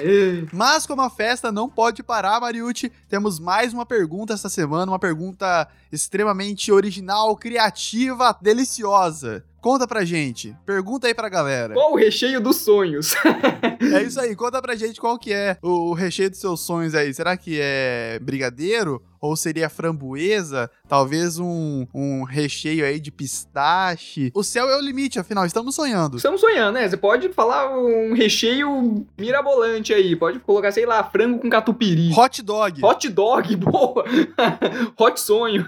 Mas 0.52 0.86
como 0.86 1.02
a 1.02 1.10
festa 1.10 1.52
não 1.52 1.70
pode 1.70 2.04
parar, 2.04 2.40
Mariucci, 2.40 2.92
temos 3.10 3.40
mais 3.40 3.74
uma 3.74 3.86
pergunta 3.86 4.34
essa 4.34 4.50
semana, 4.50 4.92
uma 4.92 5.00
pergunta 5.00 5.68
extremamente 5.92 6.72
original, 6.72 7.36
criativa, 7.36 8.38
deliciosa. 8.42 9.44
Conta 9.60 9.86
pra 9.86 10.06
gente. 10.06 10.56
Pergunta 10.66 11.08
aí 11.08 11.14
pra 11.14 11.28
galera. 11.28 11.74
Qual 11.74 11.92
o 11.92 11.98
recheio 11.98 12.40
dos 12.40 12.58
sonhos? 12.58 13.16
é 13.94 14.04
isso 14.04 14.20
aí. 14.20 14.34
Conta 14.36 14.62
pra 14.62 14.76
gente 14.76 14.98
qual 14.98 15.18
que 15.20 15.34
é 15.34 15.58
o 15.62 15.94
recheio 15.94 16.30
dos 16.30 16.40
seus 16.40 16.62
sonhos 16.62 16.96
aí. 16.96 17.14
Será 17.14 17.36
que 17.36 17.60
é 17.62 18.18
brigadeiro? 18.22 19.04
Ou 19.20 19.36
seria 19.36 19.70
framboesa? 19.70 20.70
Talvez 20.88 21.40
um, 21.40 21.86
um 21.94 22.24
recheio 22.24 22.86
aí 22.86 23.00
de 23.00 23.12
pistache? 23.12 24.32
O 24.34 24.44
céu 24.44 24.70
é 24.70 24.78
o 24.78 24.82
limite, 24.82 25.20
afinal, 25.20 25.46
estamos 25.46 25.76
sonhando. 25.76 26.18
Estamos 26.18 26.42
sonhando, 26.42 26.74
né? 26.74 26.88
Você 26.88 26.98
pode 26.98 27.30
falar 27.30 27.78
um 27.78 28.14
recheio 28.14 29.06
mirabolante 29.18 29.94
aí. 29.94 30.16
Pode 30.16 30.40
colocar, 30.40 30.72
sei 30.72 30.86
lá, 30.86 31.04
frango 31.04 31.40
com 31.40 31.50
catupiry. 31.50 32.12
Hot 32.18 32.42
dog. 32.42 32.84
Hot 32.84 33.10
dog, 33.10 33.56
boa. 33.58 34.06
Hot 34.98 35.20
sonho. 35.20 35.68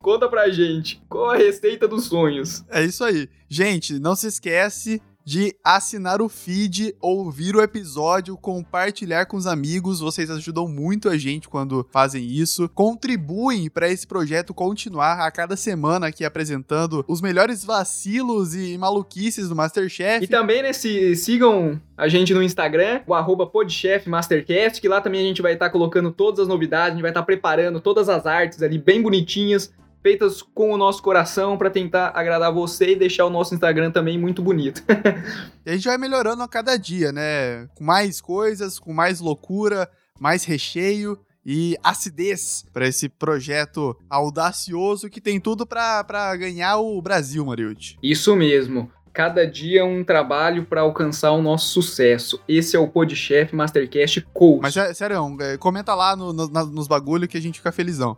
Conta 0.00 0.28
pra 0.28 0.50
gente. 0.50 1.02
Qual 1.08 1.30
a 1.30 1.36
receita 1.36 1.86
dos 1.86 2.04
sonhos? 2.04 2.64
É 2.70 2.84
isso 2.84 3.04
aí. 3.04 3.28
Gente, 3.48 3.98
não 3.98 4.16
se 4.16 4.26
esquece 4.26 5.00
de 5.24 5.54
assinar 5.62 6.20
o 6.20 6.28
feed, 6.28 6.94
ouvir 7.00 7.54
o 7.54 7.62
episódio, 7.62 8.36
compartilhar 8.36 9.26
com 9.26 9.36
os 9.36 9.46
amigos. 9.46 10.00
Vocês 10.00 10.30
ajudam 10.30 10.66
muito 10.66 11.08
a 11.08 11.16
gente 11.16 11.48
quando 11.48 11.86
fazem 11.90 12.24
isso. 12.26 12.68
Contribuem 12.68 13.70
para 13.70 13.88
esse 13.88 14.06
projeto 14.06 14.52
continuar 14.52 15.20
a 15.26 15.30
cada 15.30 15.56
semana 15.56 16.08
aqui 16.08 16.24
apresentando 16.24 17.04
os 17.06 17.20
melhores 17.20 17.64
vacilos 17.64 18.54
e 18.54 18.76
maluquices 18.76 19.48
do 19.48 19.56
Masterchef. 19.56 20.24
E 20.24 20.28
também, 20.28 20.62
né, 20.62 20.72
se, 20.72 21.14
sigam 21.16 21.80
a 21.96 22.08
gente 22.08 22.34
no 22.34 22.42
Instagram, 22.42 23.00
o 23.06 23.14
arroba 23.14 23.46
podchefmastercast, 23.46 24.80
que 24.80 24.88
lá 24.88 25.00
também 25.00 25.20
a 25.20 25.28
gente 25.28 25.42
vai 25.42 25.52
estar 25.52 25.66
tá 25.66 25.70
colocando 25.70 26.10
todas 26.10 26.40
as 26.40 26.48
novidades, 26.48 26.88
a 26.88 26.94
gente 26.94 27.02
vai 27.02 27.10
estar 27.10 27.20
tá 27.20 27.26
preparando 27.26 27.80
todas 27.80 28.08
as 28.08 28.26
artes 28.26 28.62
ali 28.62 28.78
bem 28.78 29.00
bonitinhas 29.00 29.72
feitas 30.02 30.42
com 30.42 30.72
o 30.72 30.76
nosso 30.76 31.02
coração 31.02 31.56
para 31.56 31.70
tentar 31.70 32.12
agradar 32.14 32.52
você 32.52 32.92
e 32.92 32.96
deixar 32.96 33.24
o 33.24 33.30
nosso 33.30 33.54
Instagram 33.54 33.90
também 33.90 34.18
muito 34.18 34.42
bonito. 34.42 34.82
e 35.64 35.70
a 35.70 35.74
gente 35.74 35.86
vai 35.86 35.96
melhorando 35.96 36.42
a 36.42 36.48
cada 36.48 36.76
dia, 36.76 37.12
né? 37.12 37.68
Com 37.74 37.84
mais 37.84 38.20
coisas, 38.20 38.78
com 38.78 38.92
mais 38.92 39.20
loucura, 39.20 39.88
mais 40.18 40.44
recheio 40.44 41.18
e 41.44 41.76
acidez 41.82 42.64
para 42.72 42.86
esse 42.86 43.08
projeto 43.08 43.96
audacioso 44.08 45.10
que 45.10 45.20
tem 45.20 45.40
tudo 45.40 45.66
para 45.66 46.36
ganhar 46.36 46.78
o 46.78 47.00
Brasil, 47.00 47.44
Mariucci. 47.44 47.96
Isso 48.02 48.34
mesmo. 48.36 48.90
Cada 49.12 49.46
dia 49.46 49.80
é 49.80 49.84
um 49.84 50.02
trabalho 50.02 50.64
para 50.64 50.80
alcançar 50.80 51.32
o 51.32 51.42
nosso 51.42 51.68
sucesso. 51.68 52.40
Esse 52.48 52.76
é 52.76 52.78
o 52.78 52.88
Podchef 52.88 53.54
Mastercast 53.54 54.22
Coach. 54.32 54.62
Mas, 54.62 54.96
sério, 54.96 55.36
é, 55.40 55.58
comenta 55.58 55.94
lá 55.94 56.16
no, 56.16 56.32
no, 56.32 56.48
nos 56.48 56.88
bagulho 56.88 57.28
que 57.28 57.36
a 57.36 57.40
gente 57.40 57.58
fica 57.58 57.70
felizão. 57.70 58.16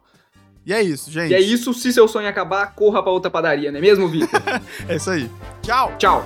E 0.66 0.72
é 0.72 0.82
isso, 0.82 1.10
gente. 1.10 1.30
E 1.30 1.34
é 1.34 1.40
isso, 1.40 1.74
se 1.74 1.92
seu 1.92 2.08
sonho 2.08 2.26
acabar, 2.26 2.74
corra 2.74 3.02
pra 3.02 3.12
outra 3.12 3.30
padaria, 3.30 3.70
não 3.70 3.78
é 3.78 3.82
mesmo, 3.82 4.08
Vitor? 4.08 4.40
é 4.88 4.96
isso 4.96 5.10
aí. 5.10 5.30
Tchau. 5.60 5.94
Tchau. 5.98 6.24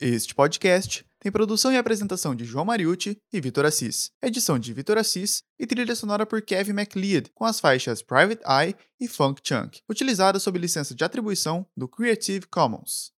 Este 0.00 0.34
podcast 0.34 1.04
tem 1.20 1.30
produção 1.30 1.72
e 1.72 1.78
apresentação 1.78 2.34
de 2.34 2.44
João 2.44 2.64
Mariucci 2.64 3.16
e 3.32 3.40
Vitor 3.40 3.64
Assis, 3.64 4.10
edição 4.20 4.58
de 4.58 4.72
Vitor 4.74 4.98
Assis 4.98 5.42
e 5.58 5.66
trilha 5.66 5.94
sonora 5.94 6.26
por 6.26 6.42
Kevin 6.42 6.74
MacLeod, 6.74 7.30
com 7.34 7.44
as 7.44 7.60
faixas 7.60 8.02
Private 8.02 8.42
Eye 8.46 8.74
e 9.00 9.08
Funk 9.08 9.40
Chunk, 9.42 9.80
utilizadas 9.88 10.42
sob 10.42 10.58
licença 10.58 10.94
de 10.94 11.04
atribuição 11.04 11.64
do 11.74 11.88
Creative 11.88 12.46
Commons. 12.48 13.13